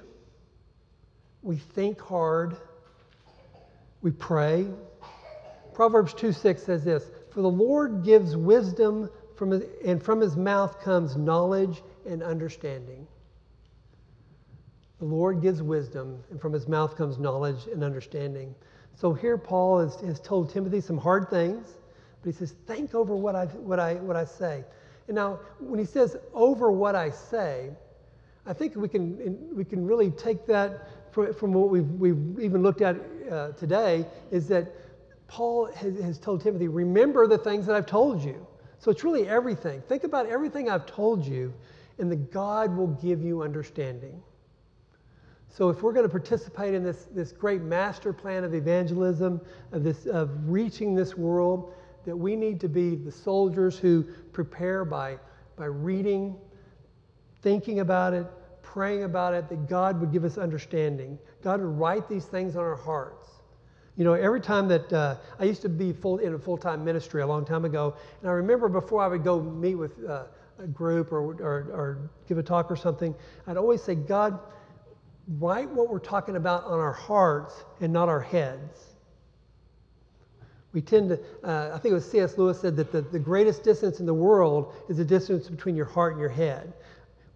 we 1.42 1.56
think 1.56 2.00
hard, 2.00 2.56
we 4.02 4.10
pray. 4.10 4.66
Proverbs 5.74 6.14
2 6.14 6.32
6 6.32 6.62
says 6.62 6.84
this 6.84 7.10
For 7.30 7.42
the 7.42 7.50
Lord 7.50 8.04
gives 8.04 8.36
wisdom 8.36 9.10
from 9.36 9.50
his, 9.50 9.62
and 9.84 10.02
from 10.02 10.20
his 10.20 10.36
mouth 10.36 10.80
comes 10.80 11.16
knowledge 11.16 11.82
and 12.06 12.22
understanding. 12.22 13.06
The 14.98 15.04
Lord 15.04 15.42
gives 15.42 15.62
wisdom, 15.62 16.22
and 16.30 16.40
from 16.40 16.52
his 16.52 16.66
mouth 16.66 16.96
comes 16.96 17.18
knowledge 17.18 17.66
and 17.72 17.84
understanding. 17.84 18.54
So 18.94 19.12
here 19.12 19.36
Paul 19.36 19.80
has, 19.80 20.00
has 20.00 20.20
told 20.20 20.50
Timothy 20.50 20.80
some 20.80 20.96
hard 20.96 21.28
things, 21.28 21.76
but 22.22 22.32
he 22.32 22.32
says, 22.32 22.54
think 22.66 22.94
over 22.94 23.14
what 23.14 23.36
I, 23.36 23.44
what, 23.46 23.78
I, 23.78 23.94
what 23.94 24.16
I 24.16 24.24
say. 24.24 24.64
And 25.06 25.14
now, 25.14 25.40
when 25.60 25.78
he 25.78 25.84
says 25.84 26.16
over 26.32 26.72
what 26.72 26.94
I 26.94 27.10
say, 27.10 27.70
I 28.46 28.52
think 28.52 28.74
we 28.74 28.88
can, 28.88 29.54
we 29.54 29.64
can 29.64 29.84
really 29.86 30.10
take 30.10 30.46
that 30.46 30.88
from, 31.12 31.34
from 31.34 31.52
what 31.52 31.68
we've, 31.68 31.90
we've 31.92 32.40
even 32.40 32.62
looked 32.62 32.80
at 32.80 32.96
uh, 33.30 33.52
today 33.52 34.06
is 34.30 34.48
that 34.48 34.72
Paul 35.28 35.66
has, 35.74 35.98
has 36.00 36.18
told 36.18 36.42
Timothy, 36.42 36.68
remember 36.68 37.26
the 37.26 37.38
things 37.38 37.66
that 37.66 37.74
I've 37.74 37.86
told 37.86 38.22
you. 38.22 38.46
So 38.78 38.90
it's 38.90 39.02
really 39.02 39.28
everything. 39.28 39.82
Think 39.88 40.04
about 40.04 40.26
everything 40.26 40.70
I've 40.70 40.86
told 40.86 41.26
you, 41.26 41.52
and 41.98 42.10
the 42.10 42.16
God 42.16 42.76
will 42.76 42.88
give 42.88 43.22
you 43.22 43.42
understanding. 43.42 44.22
So 45.48 45.70
if 45.70 45.82
we're 45.82 45.92
going 45.92 46.04
to 46.04 46.10
participate 46.10 46.74
in 46.74 46.82
this, 46.82 47.08
this 47.12 47.32
great 47.32 47.62
master 47.62 48.12
plan 48.12 48.44
of 48.44 48.54
evangelism, 48.54 49.40
of, 49.72 49.82
this, 49.82 50.06
of 50.06 50.30
reaching 50.46 50.94
this 50.94 51.16
world, 51.16 51.72
that 52.04 52.16
we 52.16 52.36
need 52.36 52.60
to 52.60 52.68
be 52.68 52.94
the 52.94 53.10
soldiers 53.10 53.78
who 53.78 54.04
prepare 54.32 54.84
by, 54.84 55.18
by 55.56 55.64
reading, 55.64 56.36
thinking 57.42 57.80
about 57.80 58.12
it, 58.12 58.26
praying 58.62 59.04
about 59.04 59.32
it, 59.32 59.48
that 59.48 59.68
God 59.68 59.98
would 60.00 60.12
give 60.12 60.24
us 60.24 60.36
understanding. 60.36 61.18
God 61.42 61.60
would 61.60 61.78
write 61.78 62.08
these 62.08 62.26
things 62.26 62.54
on 62.54 62.62
our 62.62 62.76
hearts. 62.76 63.30
You 63.96 64.04
know, 64.04 64.12
every 64.12 64.42
time 64.42 64.68
that 64.68 64.92
uh, 64.92 65.16
I 65.38 65.44
used 65.44 65.62
to 65.62 65.70
be 65.70 65.92
full 65.92 66.18
in 66.18 66.34
a 66.34 66.38
full 66.38 66.58
time 66.58 66.84
ministry 66.84 67.22
a 67.22 67.26
long 67.26 67.46
time 67.46 67.64
ago, 67.64 67.94
and 68.20 68.30
I 68.30 68.34
remember 68.34 68.68
before 68.68 69.00
I 69.02 69.08
would 69.08 69.24
go 69.24 69.40
meet 69.40 69.76
with 69.76 70.04
uh, 70.04 70.24
a 70.58 70.66
group 70.66 71.12
or, 71.12 71.20
or, 71.20 71.68
or 71.72 72.10
give 72.28 72.38
a 72.38 72.42
talk 72.42 72.70
or 72.70 72.76
something, 72.76 73.14
I'd 73.46 73.56
always 73.56 73.82
say, 73.82 73.94
God, 73.94 74.38
write 75.38 75.68
what 75.70 75.88
we're 75.88 75.98
talking 75.98 76.36
about 76.36 76.64
on 76.64 76.78
our 76.78 76.92
hearts 76.92 77.64
and 77.80 77.92
not 77.92 78.08
our 78.08 78.20
heads. 78.20 78.94
We 80.72 80.82
tend 80.82 81.08
to, 81.08 81.20
uh, 81.42 81.70
I 81.74 81.78
think 81.78 81.92
it 81.92 81.94
was 81.94 82.10
C.S. 82.10 82.36
Lewis 82.36 82.60
said 82.60 82.76
that 82.76 82.92
the, 82.92 83.00
the 83.00 83.18
greatest 83.18 83.64
distance 83.64 84.00
in 84.00 84.06
the 84.06 84.14
world 84.14 84.74
is 84.88 84.98
the 84.98 85.04
distance 85.04 85.48
between 85.48 85.74
your 85.74 85.86
heart 85.86 86.12
and 86.12 86.20
your 86.20 86.30
head. 86.30 86.72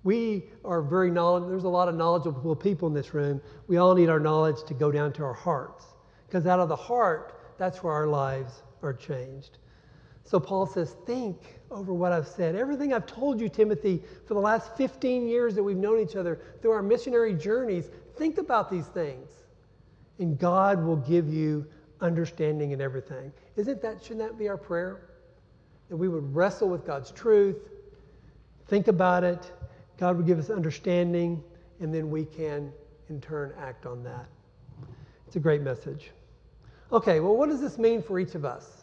We 0.02 0.44
are 0.64 0.82
very 0.82 1.10
knowledgeable, 1.10 1.50
there's 1.50 1.64
a 1.64 1.68
lot 1.68 1.88
of 1.88 1.94
knowledgeable 1.94 2.56
people 2.56 2.88
in 2.88 2.94
this 2.94 3.12
room. 3.12 3.40
We 3.66 3.76
all 3.76 3.94
need 3.94 4.08
our 4.08 4.20
knowledge 4.20 4.62
to 4.66 4.74
go 4.74 4.90
down 4.90 5.12
to 5.14 5.24
our 5.24 5.34
hearts. 5.34 5.84
Because 6.26 6.46
out 6.46 6.60
of 6.60 6.68
the 6.68 6.76
heart, 6.76 7.40
that's 7.58 7.82
where 7.82 7.92
our 7.92 8.06
lives 8.06 8.62
are 8.82 8.92
changed. 8.92 9.58
So 10.24 10.38
Paul 10.38 10.66
says, 10.66 10.96
Think 11.06 11.59
over 11.70 11.92
what 11.92 12.12
I've 12.12 12.26
said. 12.26 12.56
Everything 12.56 12.92
I've 12.92 13.06
told 13.06 13.40
you, 13.40 13.48
Timothy, 13.48 14.02
for 14.26 14.34
the 14.34 14.40
last 14.40 14.76
15 14.76 15.26
years 15.26 15.54
that 15.54 15.62
we've 15.62 15.76
known 15.76 16.00
each 16.00 16.16
other 16.16 16.40
through 16.60 16.72
our 16.72 16.82
missionary 16.82 17.34
journeys, 17.34 17.90
think 18.16 18.38
about 18.38 18.70
these 18.70 18.86
things. 18.86 19.30
And 20.18 20.38
God 20.38 20.84
will 20.84 20.96
give 20.96 21.32
you 21.32 21.66
understanding 22.00 22.72
in 22.72 22.80
everything. 22.80 23.32
Isn't 23.56 23.80
that, 23.82 24.02
shouldn't 24.02 24.20
that 24.20 24.38
be 24.38 24.48
our 24.48 24.56
prayer? 24.56 25.10
That 25.88 25.96
we 25.96 26.08
would 26.08 26.34
wrestle 26.34 26.68
with 26.68 26.86
God's 26.86 27.10
truth, 27.10 27.56
think 28.68 28.88
about 28.88 29.24
it, 29.24 29.50
God 29.98 30.16
would 30.16 30.26
give 30.26 30.38
us 30.38 30.50
understanding, 30.50 31.42
and 31.80 31.94
then 31.94 32.10
we 32.10 32.24
can, 32.24 32.72
in 33.08 33.20
turn, 33.20 33.52
act 33.58 33.86
on 33.86 34.02
that. 34.04 34.26
It's 35.26 35.36
a 35.36 35.40
great 35.40 35.62
message. 35.62 36.10
Okay, 36.92 37.20
well, 37.20 37.36
what 37.36 37.48
does 37.48 37.60
this 37.60 37.78
mean 37.78 38.02
for 38.02 38.18
each 38.18 38.34
of 38.34 38.44
us? 38.44 38.79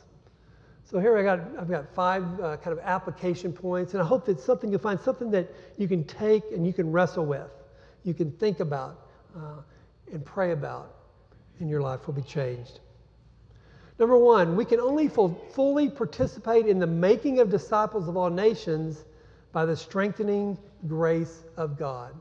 So 0.89 0.99
here 0.99 1.17
I 1.17 1.23
got, 1.23 1.41
I've 1.59 1.69
got 1.69 1.93
five 1.93 2.23
uh, 2.39 2.55
kind 2.57 2.77
of 2.77 2.79
application 2.79 3.51
points, 3.51 3.93
and 3.93 4.01
I 4.01 4.05
hope 4.05 4.25
that 4.27 4.39
something 4.39 4.71
you'll 4.71 4.79
find 4.79 4.97
something 4.97 5.29
that 5.31 5.53
you 5.77 5.85
can 5.85 6.05
take 6.05 6.43
and 6.53 6.65
you 6.65 6.71
can 6.71 6.93
wrestle 6.93 7.25
with, 7.25 7.51
you 8.05 8.13
can 8.13 8.31
think 8.31 8.61
about 8.61 9.09
uh, 9.35 9.61
and 10.13 10.23
pray 10.23 10.53
about, 10.53 10.95
and 11.59 11.69
your 11.69 11.81
life 11.81 12.07
will 12.07 12.13
be 12.13 12.21
changed. 12.21 12.79
Number 13.99 14.17
one, 14.17 14.55
we 14.55 14.63
can 14.63 14.79
only 14.79 15.09
full, 15.09 15.45
fully 15.51 15.89
participate 15.89 16.67
in 16.67 16.79
the 16.79 16.87
making 16.87 17.39
of 17.39 17.49
disciples 17.49 18.07
of 18.07 18.15
all 18.15 18.29
nations 18.29 19.03
by 19.51 19.65
the 19.65 19.75
strengthening 19.75 20.57
grace 20.87 21.43
of 21.57 21.77
God. 21.77 22.13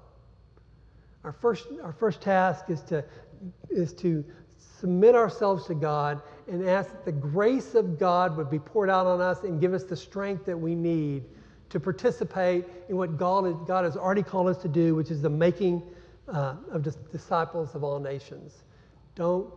Our 1.22 1.32
first, 1.32 1.68
our 1.84 1.92
first 1.92 2.20
task 2.20 2.68
is 2.68 2.80
to, 2.82 3.04
is 3.70 3.92
to 3.94 4.24
submit 4.80 5.14
ourselves 5.14 5.66
to 5.66 5.74
God 5.74 6.20
and 6.48 6.68
ask 6.68 6.90
that 6.90 7.04
the 7.04 7.12
grace 7.12 7.74
of 7.74 7.98
God 7.98 8.36
would 8.36 8.50
be 8.50 8.58
poured 8.58 8.90
out 8.90 9.06
on 9.06 9.20
us 9.20 9.42
and 9.42 9.60
give 9.60 9.74
us 9.74 9.84
the 9.84 9.96
strength 9.96 10.44
that 10.46 10.56
we 10.56 10.74
need 10.74 11.24
to 11.70 11.80
participate 11.80 12.64
in 12.88 12.96
what 12.96 13.16
God, 13.16 13.66
God 13.66 13.84
has 13.84 13.96
already 13.96 14.22
called 14.22 14.48
us 14.48 14.58
to 14.58 14.68
do, 14.68 14.94
which 14.94 15.10
is 15.10 15.20
the 15.20 15.30
making 15.30 15.82
uh, 16.28 16.54
of 16.70 16.86
disciples 17.10 17.74
of 17.74 17.82
all 17.82 17.98
nations. 17.98 18.64
Don't 19.14 19.48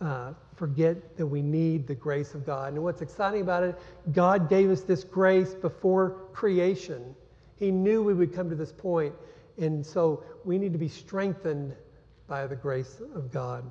uh, 0.00 0.32
forget 0.56 1.16
that 1.16 1.26
we 1.26 1.42
need 1.42 1.86
the 1.86 1.94
grace 1.94 2.34
of 2.34 2.44
God. 2.44 2.72
And 2.72 2.82
what's 2.82 3.02
exciting 3.02 3.40
about 3.40 3.62
it, 3.62 3.78
God 4.12 4.48
gave 4.48 4.70
us 4.70 4.82
this 4.82 5.04
grace 5.04 5.54
before 5.54 6.10
creation. 6.32 7.14
He 7.56 7.70
knew 7.70 8.02
we 8.02 8.14
would 8.14 8.34
come 8.34 8.50
to 8.50 8.56
this 8.56 8.72
point, 8.72 9.14
and 9.58 9.84
so 9.84 10.22
we 10.44 10.58
need 10.58 10.72
to 10.72 10.78
be 10.78 10.88
strengthened 10.88 11.74
by 12.26 12.46
the 12.46 12.56
grace 12.56 13.00
of 13.14 13.32
God. 13.32 13.70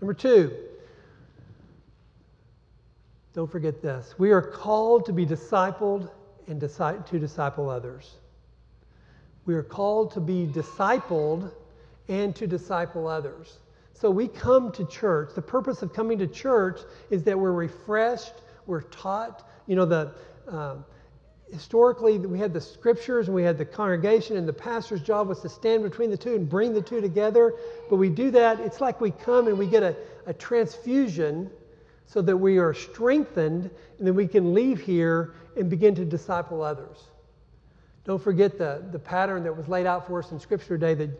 Number 0.00 0.14
two, 0.14 0.56
don't 3.32 3.50
forget 3.50 3.80
this. 3.80 4.14
We 4.18 4.32
are 4.32 4.42
called 4.42 5.06
to 5.06 5.12
be 5.12 5.24
discipled 5.24 6.10
and 6.48 6.60
to 6.60 7.18
disciple 7.18 7.70
others. 7.70 8.16
We 9.46 9.54
are 9.54 9.62
called 9.62 10.12
to 10.12 10.20
be 10.20 10.46
discipled 10.46 11.52
and 12.08 12.34
to 12.36 12.46
disciple 12.46 13.06
others. 13.06 13.58
So 13.94 14.10
we 14.10 14.28
come 14.28 14.72
to 14.72 14.84
church. 14.86 15.34
The 15.34 15.42
purpose 15.42 15.82
of 15.82 15.92
coming 15.92 16.18
to 16.18 16.26
church 16.26 16.80
is 17.10 17.22
that 17.24 17.38
we're 17.38 17.52
refreshed, 17.52 18.32
we're 18.66 18.82
taught. 18.82 19.48
You 19.66 19.76
know, 19.76 19.84
the 19.84 20.12
um, 20.48 20.84
historically 21.52 22.18
we 22.18 22.38
had 22.38 22.52
the 22.52 22.60
scriptures 22.60 23.26
and 23.26 23.34
we 23.34 23.42
had 23.42 23.58
the 23.58 23.64
congregation, 23.64 24.36
and 24.36 24.48
the 24.48 24.52
pastor's 24.52 25.02
job 25.02 25.28
was 25.28 25.40
to 25.40 25.48
stand 25.48 25.82
between 25.82 26.10
the 26.10 26.16
two 26.16 26.34
and 26.34 26.48
bring 26.48 26.72
the 26.72 26.82
two 26.82 27.00
together. 27.00 27.54
But 27.88 27.96
we 27.96 28.08
do 28.08 28.30
that. 28.32 28.58
It's 28.60 28.80
like 28.80 29.00
we 29.00 29.10
come 29.10 29.46
and 29.46 29.58
we 29.58 29.66
get 29.66 29.82
a, 29.82 29.94
a 30.26 30.32
transfusion 30.32 31.50
so 32.10 32.20
that 32.20 32.36
we 32.36 32.58
are 32.58 32.74
strengthened, 32.74 33.70
and 33.98 34.06
then 34.06 34.16
we 34.16 34.26
can 34.26 34.52
leave 34.52 34.80
here 34.80 35.34
and 35.56 35.70
begin 35.70 35.94
to 35.94 36.04
disciple 36.04 36.60
others. 36.60 37.04
Don't 38.04 38.20
forget 38.20 38.58
the, 38.58 38.82
the 38.90 38.98
pattern 38.98 39.44
that 39.44 39.56
was 39.56 39.68
laid 39.68 39.86
out 39.86 40.08
for 40.08 40.18
us 40.18 40.32
in 40.32 40.40
Scripture 40.40 40.76
today 40.76 40.94
that 40.94 41.10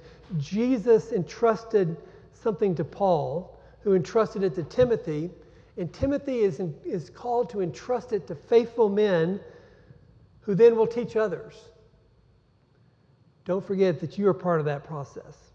Jesus 0.40 1.12
entrusted 1.12 1.96
something 2.32 2.74
to 2.74 2.82
Paul, 2.82 3.60
who 3.82 3.94
entrusted 3.94 4.42
it 4.42 4.56
to 4.56 4.64
Timothy, 4.64 5.30
and 5.76 5.92
Timothy 5.92 6.40
is, 6.40 6.58
in, 6.58 6.74
is 6.84 7.08
called 7.08 7.50
to 7.50 7.60
entrust 7.60 8.12
it 8.12 8.26
to 8.26 8.34
faithful 8.34 8.88
men 8.88 9.38
who 10.40 10.56
then 10.56 10.74
will 10.74 10.88
teach 10.88 11.14
others. 11.14 11.54
Don't 13.44 13.64
forget 13.64 14.00
that 14.00 14.18
you 14.18 14.26
are 14.26 14.34
part 14.34 14.58
of 14.58 14.66
that 14.66 14.82
process. 14.82 15.52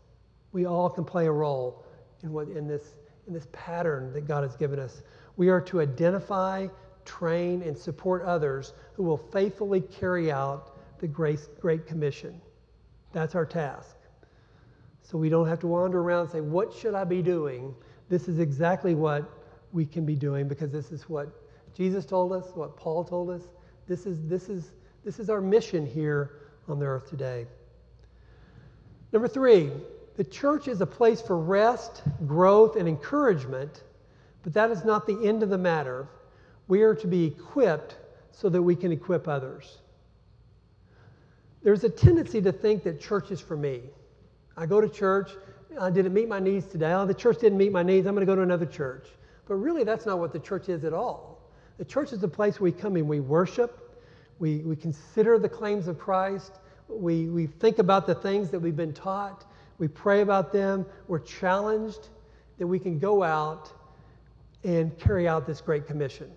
We 0.53 0.65
all 0.65 0.89
can 0.89 1.03
play 1.03 1.25
a 1.25 1.31
role 1.31 1.83
in, 2.23 2.31
what, 2.31 2.47
in, 2.47 2.69
this, 2.69 2.95
in 3.27 3.33
this 3.33 3.47
pattern 3.51 4.13
that 4.13 4.27
God 4.27 4.43
has 4.43 4.55
given 4.55 4.79
us. 4.79 5.01
We 5.37 5.49
are 5.49 5.61
to 5.61 5.81
identify, 5.81 6.67
train, 7.03 7.61
and 7.61 7.77
support 7.77 8.23
others 8.23 8.73
who 8.93 9.03
will 9.03 9.17
faithfully 9.17 9.81
carry 9.81 10.31
out 10.31 10.77
the 10.99 11.07
Great, 11.07 11.85
Commission. 11.85 12.41
That's 13.11 13.35
our 13.35 13.45
task. 13.45 13.95
So 15.03 15.17
we 15.17 15.29
don't 15.29 15.47
have 15.47 15.59
to 15.59 15.67
wander 15.67 15.99
around 15.99 16.21
and 16.21 16.31
say, 16.31 16.41
What 16.41 16.73
should 16.73 16.95
I 16.95 17.03
be 17.03 17.21
doing? 17.21 17.75
This 18.09 18.27
is 18.27 18.39
exactly 18.39 18.95
what 18.95 19.29
we 19.71 19.85
can 19.85 20.05
be 20.05 20.15
doing 20.15 20.47
because 20.47 20.71
this 20.71 20.91
is 20.91 21.09
what 21.09 21.29
Jesus 21.75 22.05
told 22.05 22.31
us, 22.31 22.55
what 22.55 22.77
Paul 22.77 23.03
told 23.03 23.29
us. 23.29 23.43
This 23.87 24.05
is, 24.05 24.17
this 24.27 24.49
is, 24.49 24.71
this 25.03 25.19
is 25.19 25.29
our 25.29 25.41
mission 25.41 25.85
here 25.85 26.31
on 26.67 26.79
the 26.79 26.85
earth 26.85 27.09
today. 27.09 27.45
Number 29.11 29.27
three, 29.27 29.71
the 30.15 30.23
church 30.23 30.67
is 30.67 30.81
a 30.81 30.85
place 30.85 31.21
for 31.21 31.37
rest, 31.37 32.03
growth, 32.25 32.77
and 32.77 32.87
encouragement 32.87 33.83
but 34.45 34.53
that 34.53 34.69
is 34.69 34.85
not 34.85 35.07
the 35.07 35.27
end 35.27 35.41
of 35.41 35.49
the 35.49 35.57
matter. 35.57 36.07
We 36.67 36.83
are 36.83 36.93
to 36.93 37.07
be 37.07 37.25
equipped 37.25 37.97
so 38.31 38.47
that 38.49 38.61
we 38.61 38.75
can 38.75 38.91
equip 38.91 39.27
others. 39.27 39.79
There's 41.63 41.83
a 41.83 41.89
tendency 41.89 42.43
to 42.43 42.51
think 42.51 42.83
that 42.83 43.01
church 43.01 43.31
is 43.31 43.41
for 43.41 43.57
me. 43.57 43.81
I 44.55 44.67
go 44.67 44.79
to 44.79 44.87
church, 44.87 45.31
I 45.81 45.89
didn't 45.89 46.13
meet 46.13 46.29
my 46.29 46.37
needs 46.37 46.67
today. 46.67 46.93
Oh, 46.93 47.07
the 47.07 47.13
church 47.15 47.39
didn't 47.39 47.57
meet 47.57 47.71
my 47.71 47.81
needs, 47.81 48.05
I'm 48.05 48.13
going 48.13 48.23
to 48.23 48.31
go 48.31 48.35
to 48.35 48.43
another 48.43 48.67
church. 48.67 49.07
But 49.47 49.55
really, 49.55 49.83
that's 49.83 50.05
not 50.05 50.19
what 50.19 50.31
the 50.31 50.39
church 50.39 50.69
is 50.69 50.83
at 50.83 50.93
all. 50.93 51.41
The 51.79 51.85
church 51.85 52.13
is 52.13 52.19
the 52.19 52.27
place 52.27 52.59
where 52.59 52.71
we 52.71 52.77
come 52.77 52.95
and 52.97 53.09
we 53.09 53.21
worship, 53.21 53.99
we, 54.37 54.59
we 54.59 54.75
consider 54.75 55.39
the 55.39 55.49
claims 55.49 55.87
of 55.87 55.97
Christ, 55.97 56.59
we, 56.87 57.29
we 57.29 57.47
think 57.47 57.79
about 57.79 58.05
the 58.05 58.13
things 58.13 58.51
that 58.51 58.59
we've 58.59 58.77
been 58.77 58.93
taught, 58.93 59.43
we 59.79 59.87
pray 59.87 60.21
about 60.21 60.53
them, 60.53 60.85
we're 61.07 61.17
challenged 61.17 62.09
that 62.59 62.67
we 62.67 62.77
can 62.77 62.99
go 62.99 63.23
out 63.23 63.71
and 64.65 64.97
carry 64.97 65.27
out 65.27 65.45
this 65.45 65.61
great 65.61 65.85
commission. 65.85 66.29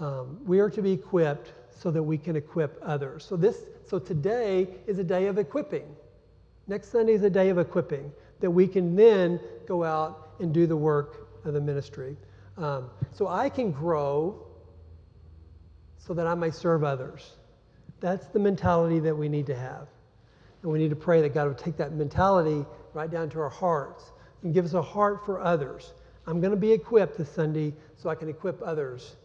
Um, 0.00 0.38
we 0.46 0.58
are 0.58 0.70
to 0.70 0.80
be 0.80 0.92
equipped 0.92 1.52
so 1.70 1.90
that 1.90 2.02
we 2.02 2.16
can 2.16 2.34
equip 2.34 2.80
others. 2.82 3.24
So 3.24 3.36
this, 3.36 3.64
so 3.86 3.98
today 3.98 4.68
is 4.86 4.98
a 4.98 5.04
day 5.04 5.26
of 5.26 5.38
equipping. 5.38 5.84
Next 6.66 6.90
Sunday 6.90 7.12
is 7.12 7.22
a 7.22 7.30
day 7.30 7.50
of 7.50 7.58
equipping 7.58 8.10
that 8.40 8.50
we 8.50 8.66
can 8.66 8.96
then 8.96 9.38
go 9.66 9.84
out 9.84 10.30
and 10.40 10.52
do 10.52 10.66
the 10.66 10.76
work 10.76 11.28
of 11.44 11.52
the 11.52 11.60
ministry. 11.60 12.16
Um, 12.56 12.90
so 13.12 13.28
I 13.28 13.48
can 13.50 13.70
grow 13.70 14.46
so 15.98 16.14
that 16.14 16.26
I 16.26 16.34
may 16.34 16.50
serve 16.50 16.84
others. 16.84 17.32
That's 18.00 18.26
the 18.28 18.38
mentality 18.38 18.98
that 19.00 19.14
we 19.14 19.28
need 19.28 19.46
to 19.46 19.54
have. 19.54 19.88
And 20.62 20.72
we 20.72 20.78
need 20.78 20.90
to 20.90 20.96
pray 20.96 21.20
that 21.20 21.34
God 21.34 21.48
would 21.48 21.58
take 21.58 21.76
that 21.76 21.92
mentality 21.92 22.64
right 22.94 23.10
down 23.10 23.28
to 23.30 23.40
our 23.40 23.48
hearts 23.48 24.12
and 24.42 24.54
give 24.54 24.64
us 24.64 24.74
a 24.74 24.82
heart 24.82 25.24
for 25.26 25.40
others 25.40 25.92
I'm 26.28 26.42
going 26.42 26.50
to 26.50 26.58
be 26.58 26.72
equipped 26.72 27.16
this 27.16 27.30
Sunday 27.30 27.72
so 27.96 28.10
I 28.10 28.14
can 28.14 28.28
equip 28.28 28.60
others 28.62 29.16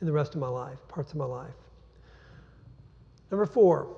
in 0.00 0.06
the 0.06 0.12
rest 0.12 0.34
of 0.34 0.40
my 0.40 0.48
life, 0.48 0.78
parts 0.88 1.12
of 1.12 1.18
my 1.18 1.26
life. 1.26 1.52
Number 3.30 3.44
four, 3.44 3.94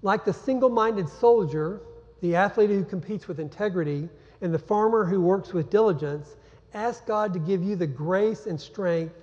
like 0.00 0.24
the 0.24 0.32
single 0.32 0.70
minded 0.70 1.06
soldier, 1.06 1.82
the 2.22 2.34
athlete 2.34 2.70
who 2.70 2.82
competes 2.82 3.28
with 3.28 3.40
integrity, 3.40 4.08
and 4.40 4.54
the 4.54 4.58
farmer 4.58 5.04
who 5.04 5.20
works 5.20 5.52
with 5.52 5.68
diligence, 5.68 6.36
ask 6.72 7.04
God 7.04 7.34
to 7.34 7.38
give 7.38 7.62
you 7.62 7.76
the 7.76 7.86
grace 7.86 8.46
and 8.46 8.58
strength 8.58 9.14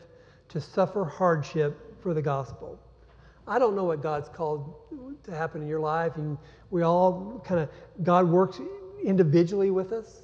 to 0.50 0.62
suffer 0.62 1.06
hardship 1.06 2.00
for 2.04 2.14
the 2.14 2.22
gospel. 2.22 2.80
I 3.48 3.58
don't 3.58 3.76
know 3.76 3.86
what 3.86 4.04
God's 4.04 4.30
called 4.30 4.76
to 5.24 5.32
happen 5.32 5.64
in 5.64 5.68
your 5.68 5.80
life, 5.80 6.18
and 6.18 6.38
we 6.70 6.84
all 6.84 7.42
kind 7.44 7.62
of, 7.62 7.70
God 8.04 8.28
works 8.28 8.62
individually 9.04 9.72
with 9.72 9.92
us. 9.92 10.22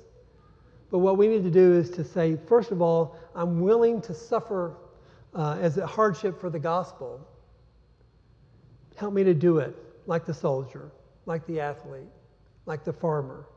But 0.91 0.99
what 0.99 1.17
we 1.17 1.27
need 1.27 1.43
to 1.43 1.49
do 1.49 1.73
is 1.73 1.89
to 1.91 2.03
say, 2.03 2.37
first 2.47 2.71
of 2.71 2.81
all, 2.81 3.15
I'm 3.33 3.61
willing 3.61 4.01
to 4.01 4.13
suffer 4.13 4.75
uh, 5.33 5.57
as 5.61 5.77
a 5.77 5.87
hardship 5.87 6.39
for 6.39 6.49
the 6.49 6.59
gospel. 6.59 7.25
Help 8.97 9.13
me 9.13 9.23
to 9.23 9.33
do 9.33 9.59
it 9.59 9.75
like 10.05 10.25
the 10.25 10.33
soldier, 10.33 10.91
like 11.25 11.47
the 11.47 11.61
athlete, 11.61 12.09
like 12.65 12.83
the 12.83 12.91
farmer, 12.91 13.47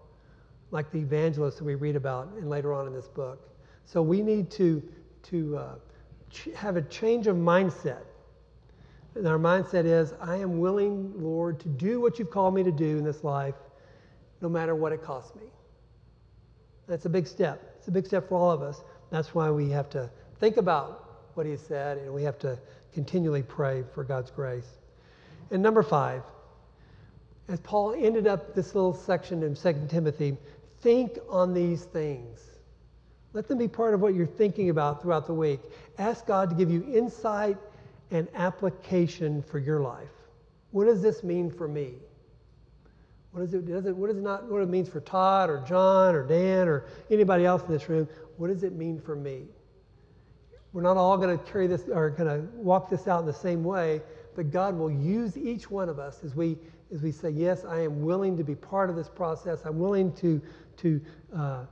like 0.71 0.93
the 0.93 0.99
evangelist 0.99 1.59
that 1.59 1.65
we 1.65 1.75
read 1.75 1.97
about 1.97 2.29
and 2.39 2.49
later 2.49 2.73
on 2.73 2.87
in 2.87 2.93
this 2.93 3.09
book. 3.09 3.51
So 3.85 4.01
we 4.01 4.23
need 4.23 4.51
to, 4.53 4.83
to 5.25 5.57
uh, 5.57 5.75
ch- 6.31 6.49
have 6.55 6.77
a 6.77 6.83
change 6.83 7.27
of 7.27 7.37
mindset. 7.37 8.05
And 9.17 9.27
our 9.27 9.39
mindset 9.39 9.85
is, 9.85 10.15
I 10.21 10.37
am 10.37 10.59
willing, 10.59 11.13
Lord, 11.17 11.59
to 11.61 11.69
do 11.69 12.01
what 12.01 12.19
you've 12.19 12.31
called 12.31 12.55
me 12.55 12.63
to 12.63 12.73
do 12.73 12.97
in 12.97 13.05
this 13.05 13.25
life, 13.25 13.55
no 14.41 14.49
matter 14.49 14.75
what 14.75 14.93
it 14.93 15.03
costs 15.03 15.35
me. 15.35 15.43
That's 16.87 17.07
a 17.07 17.09
big 17.09 17.27
step. 17.27 17.75
It's 17.79 17.89
a 17.89 17.91
big 17.91 18.07
step 18.07 18.29
for 18.29 18.37
all 18.37 18.51
of 18.51 18.63
us. 18.63 18.83
That's 19.11 19.35
why 19.35 19.51
we 19.51 19.71
have 19.71 19.89
to 19.91 20.11
think 20.41 20.57
about 20.57 21.29
what 21.35 21.47
he 21.47 21.57
said 21.57 21.99
and 21.99 22.13
we 22.13 22.23
have 22.23 22.39
to 22.41 22.59
continually 22.93 23.43
pray 23.43 23.85
for 23.95 24.05
God's 24.05 24.31
grace. 24.31 24.69
And 25.51 25.63
number 25.63 25.83
five, 25.83 26.23
as 27.49 27.61
Paul 27.61 27.95
ended 27.95 28.27
up 28.27 28.55
this 28.55 28.75
little 28.75 28.95
section 28.95 29.43
in 29.43 29.55
2 29.55 29.87
Timothy, 29.89 30.37
think 30.81 31.19
on 31.29 31.55
these 31.55 31.85
things. 31.85 32.41
Let 33.33 33.49
them 33.49 33.59
be 33.59 33.69
part 33.69 33.95
of 33.95 34.01
what 34.01 34.15
you're 34.15 34.27
thinking 34.27 34.71
about 34.71 35.03
throughout 35.03 35.27
the 35.27 35.35
week. 35.35 35.61
Ask 35.99 36.27
God 36.27 36.51
to 36.51 36.57
give 36.57 36.71
you 36.71 36.85
insight 36.93 37.59
and 38.11 38.29
application 38.35 39.43
for 39.43 39.59
your 39.59 39.81
life. 39.81 40.09
What 40.71 40.85
does 40.85 41.03
this 41.03 41.23
mean 41.25 41.51
for 41.51 41.67
me? 41.67 41.95
What 43.35 43.43
is 43.43 43.53
it, 43.53 43.67
does 43.67 43.85
it, 43.87 43.97
what 43.97 44.11
is 44.11 44.17
not 44.23 44.49
what 44.49 44.63
it 44.63 44.69
means 44.69 44.89
for 44.89 45.01
Todd 45.01 45.51
or 45.51 45.59
John 45.67 46.15
or 46.15 46.25
Dan 46.25 46.69
or 46.69 46.85
anybody 47.11 47.45
else 47.45 47.63
in 47.65 47.73
this 47.73 47.89
room? 47.89 48.09
What 48.37 48.47
does 48.47 48.63
it 48.63 48.75
mean 48.75 49.01
for 49.01 49.17
me? 49.17 49.47
We're 50.73 50.83
not 50.83 50.97
all 50.97 51.17
going 51.17 51.37
to 51.37 51.45
carry 51.45 51.67
this 51.67 51.89
or 51.89 52.11
going 52.11 52.29
to 52.29 52.47
walk 52.55 52.89
this 52.89 53.09
out 53.09 53.19
in 53.19 53.27
the 53.27 53.33
same 53.33 53.65
way, 53.65 54.03
but 54.37 54.53
God 54.53 54.79
will 54.79 54.91
use 54.91 55.37
each 55.37 55.69
one 55.69 55.89
of 55.89 55.99
us 55.99 56.23
as 56.23 56.37
we 56.37 56.57
as 56.95 57.03
we 57.03 57.11
say, 57.11 57.31
yes, 57.31 57.65
I 57.65 57.81
am 57.81 58.03
willing 58.03 58.37
to 58.37 58.45
be 58.45 58.55
part 58.55 58.89
of 58.89 58.95
this 58.95 59.09
process. 59.09 59.63
I'm 59.65 59.81
willing 59.81 60.13
to 60.13 60.41
to 60.77 61.01
uh, 61.37 61.65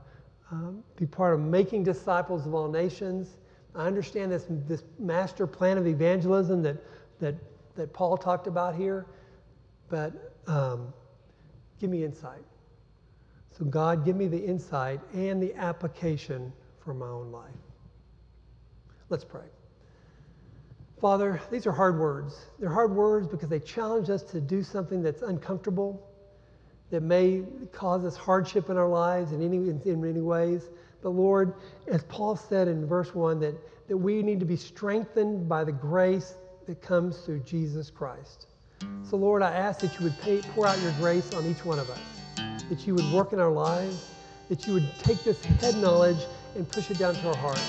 um, 0.51 0.83
be 0.97 1.05
part 1.05 1.33
of 1.33 1.39
making 1.39 1.85
disciples 1.85 2.45
of 2.45 2.53
all 2.53 2.67
nations. 2.67 3.37
I 3.73 3.87
understand 3.87 4.33
this 4.33 4.47
this 4.67 4.83
master 4.99 5.47
plan 5.47 5.77
of 5.77 5.87
evangelism 5.87 6.61
that 6.63 6.83
that 7.21 7.35
that 7.75 7.93
Paul 7.93 8.17
talked 8.17 8.47
about 8.47 8.75
here, 8.75 9.05
but 9.87 10.33
um, 10.45 10.93
Give 11.83 11.91
me 11.91 12.05
insight. 12.05 12.45
So, 13.51 13.65
God, 13.65 14.05
give 14.05 14.15
me 14.15 14.27
the 14.27 14.37
insight 14.37 15.01
and 15.13 15.43
the 15.43 15.53
application 15.55 16.53
for 16.79 16.93
my 16.93 17.09
own 17.09 17.29
life. 17.29 17.51
Let's 19.09 19.25
pray. 19.25 19.43
Father, 21.01 21.41
these 21.51 21.67
are 21.67 21.73
hard 21.73 21.99
words. 21.99 22.39
They're 22.57 22.71
hard 22.71 22.95
words 22.95 23.27
because 23.27 23.49
they 23.49 23.59
challenge 23.59 24.09
us 24.09 24.23
to 24.31 24.39
do 24.39 24.63
something 24.63 25.03
that's 25.03 25.23
uncomfortable, 25.23 26.01
that 26.89 27.03
may 27.03 27.43
cause 27.73 28.05
us 28.05 28.15
hardship 28.15 28.69
in 28.69 28.77
our 28.77 28.87
lives 28.87 29.33
in, 29.33 29.43
any, 29.43 29.57
in, 29.57 30.01
many 30.01 30.21
ways. 30.21 30.69
But 31.01 31.09
Lord, 31.09 31.53
as 31.89 32.01
Paul 32.05 32.37
said 32.37 32.69
in 32.69 32.87
verse 32.87 33.13
1, 33.13 33.41
that, 33.41 33.55
that 33.89 33.97
we 33.97 34.23
need 34.23 34.39
to 34.39 34.45
be 34.45 34.55
strengthened 34.55 35.49
by 35.49 35.65
the 35.65 35.73
grace 35.73 36.35
that 36.65 36.81
comes 36.81 37.17
through 37.25 37.41
Jesus 37.41 37.89
Christ. 37.89 38.47
So, 39.09 39.17
Lord, 39.17 39.41
I 39.41 39.51
ask 39.51 39.79
that 39.81 39.97
you 39.99 40.05
would 40.05 40.19
pay, 40.21 40.41
pour 40.41 40.65
out 40.65 40.79
your 40.81 40.91
grace 40.93 41.33
on 41.33 41.45
each 41.45 41.63
one 41.63 41.79
of 41.79 41.89
us, 41.89 41.99
that 42.69 42.87
you 42.87 42.95
would 42.95 43.11
work 43.11 43.31
in 43.33 43.39
our 43.39 43.51
lives, 43.51 44.09
that 44.49 44.65
you 44.65 44.73
would 44.73 44.89
take 44.99 45.23
this 45.23 45.43
head 45.43 45.75
knowledge 45.77 46.17
and 46.55 46.67
push 46.67 46.89
it 46.89 46.97
down 46.97 47.13
to 47.15 47.27
our 47.27 47.35
heart. 47.35 47.61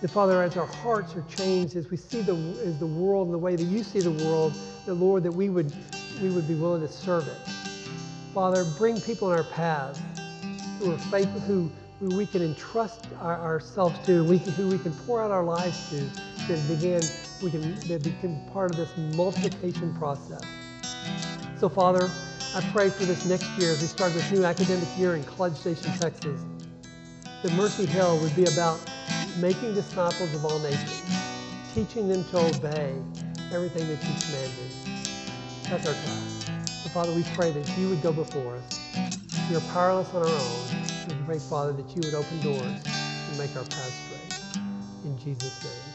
That, 0.00 0.10
Father, 0.10 0.42
as 0.42 0.56
our 0.56 0.66
hearts 0.66 1.14
are 1.16 1.24
changed, 1.28 1.76
as 1.76 1.90
we 1.90 1.96
see 1.96 2.22
the, 2.22 2.34
as 2.64 2.78
the 2.78 2.86
world 2.86 3.28
and 3.28 3.34
the 3.34 3.38
way 3.38 3.56
that 3.56 3.64
you 3.64 3.82
see 3.82 4.00
the 4.00 4.10
world, 4.24 4.54
that, 4.86 4.94
Lord, 4.94 5.22
that 5.22 5.32
we 5.32 5.48
would, 5.48 5.72
we 6.22 6.30
would 6.30 6.48
be 6.48 6.54
willing 6.54 6.82
to 6.82 6.88
serve 6.88 7.28
it. 7.28 7.38
Father, 8.34 8.64
bring 8.78 9.00
people 9.00 9.32
in 9.32 9.38
our 9.38 9.44
path 9.44 10.00
who 10.78 10.92
are 10.92 10.98
faithful, 10.98 11.40
who, 11.40 11.70
who 12.00 12.16
we 12.16 12.24
can 12.24 12.42
entrust 12.42 13.06
our, 13.20 13.38
ourselves 13.38 13.98
to, 14.06 14.24
we 14.24 14.38
who 14.38 14.68
we 14.68 14.78
can 14.78 14.92
pour 14.92 15.22
out 15.22 15.30
our 15.30 15.44
lives 15.44 15.90
to, 15.90 16.10
Spirit 16.42 16.68
begin, 16.68 17.02
we 17.42 17.50
can 17.50 17.74
become 17.98 18.40
part 18.52 18.70
of 18.70 18.76
this 18.76 18.96
multiplication 19.16 19.94
process. 19.94 20.44
So, 21.58 21.68
Father, 21.68 22.10
I 22.54 22.60
pray 22.72 22.90
for 22.90 23.04
this 23.04 23.24
next 23.26 23.46
year 23.58 23.70
as 23.70 23.80
we 23.80 23.86
start 23.86 24.12
this 24.12 24.30
new 24.30 24.44
academic 24.44 24.88
year 24.98 25.14
in 25.14 25.24
College 25.24 25.54
Station, 25.56 25.92
Texas, 25.98 26.40
that 27.42 27.52
Mercy 27.52 27.86
Hill 27.86 28.18
would 28.18 28.34
be 28.34 28.44
about 28.44 28.80
making 29.38 29.74
disciples 29.74 30.34
of 30.34 30.44
all 30.44 30.58
nations, 30.58 31.02
teaching 31.74 32.08
them 32.08 32.24
to 32.24 32.38
obey 32.38 32.94
everything 33.52 33.86
that 33.88 34.02
you 34.02 34.14
commanded. 34.26 34.70
That's 35.64 35.86
our 35.86 35.94
task. 35.94 36.50
So, 36.82 36.88
Father, 36.90 37.12
we 37.12 37.22
pray 37.34 37.52
that 37.52 37.78
you 37.78 37.88
would 37.88 38.02
go 38.02 38.12
before 38.12 38.56
us. 38.56 38.80
We 39.48 39.56
are 39.56 39.60
powerless 39.72 40.12
on 40.14 40.22
our 40.22 40.28
own. 40.28 41.08
We 41.08 41.14
pray, 41.26 41.38
Father, 41.38 41.72
that 41.72 41.88
you 41.96 42.02
would 42.04 42.14
open 42.14 42.40
doors 42.40 42.62
and 42.62 43.38
make 43.38 43.54
our 43.56 43.64
path 43.64 43.92
straight. 43.92 44.62
In 45.04 45.18
Jesus' 45.18 45.64
name. 45.64 45.89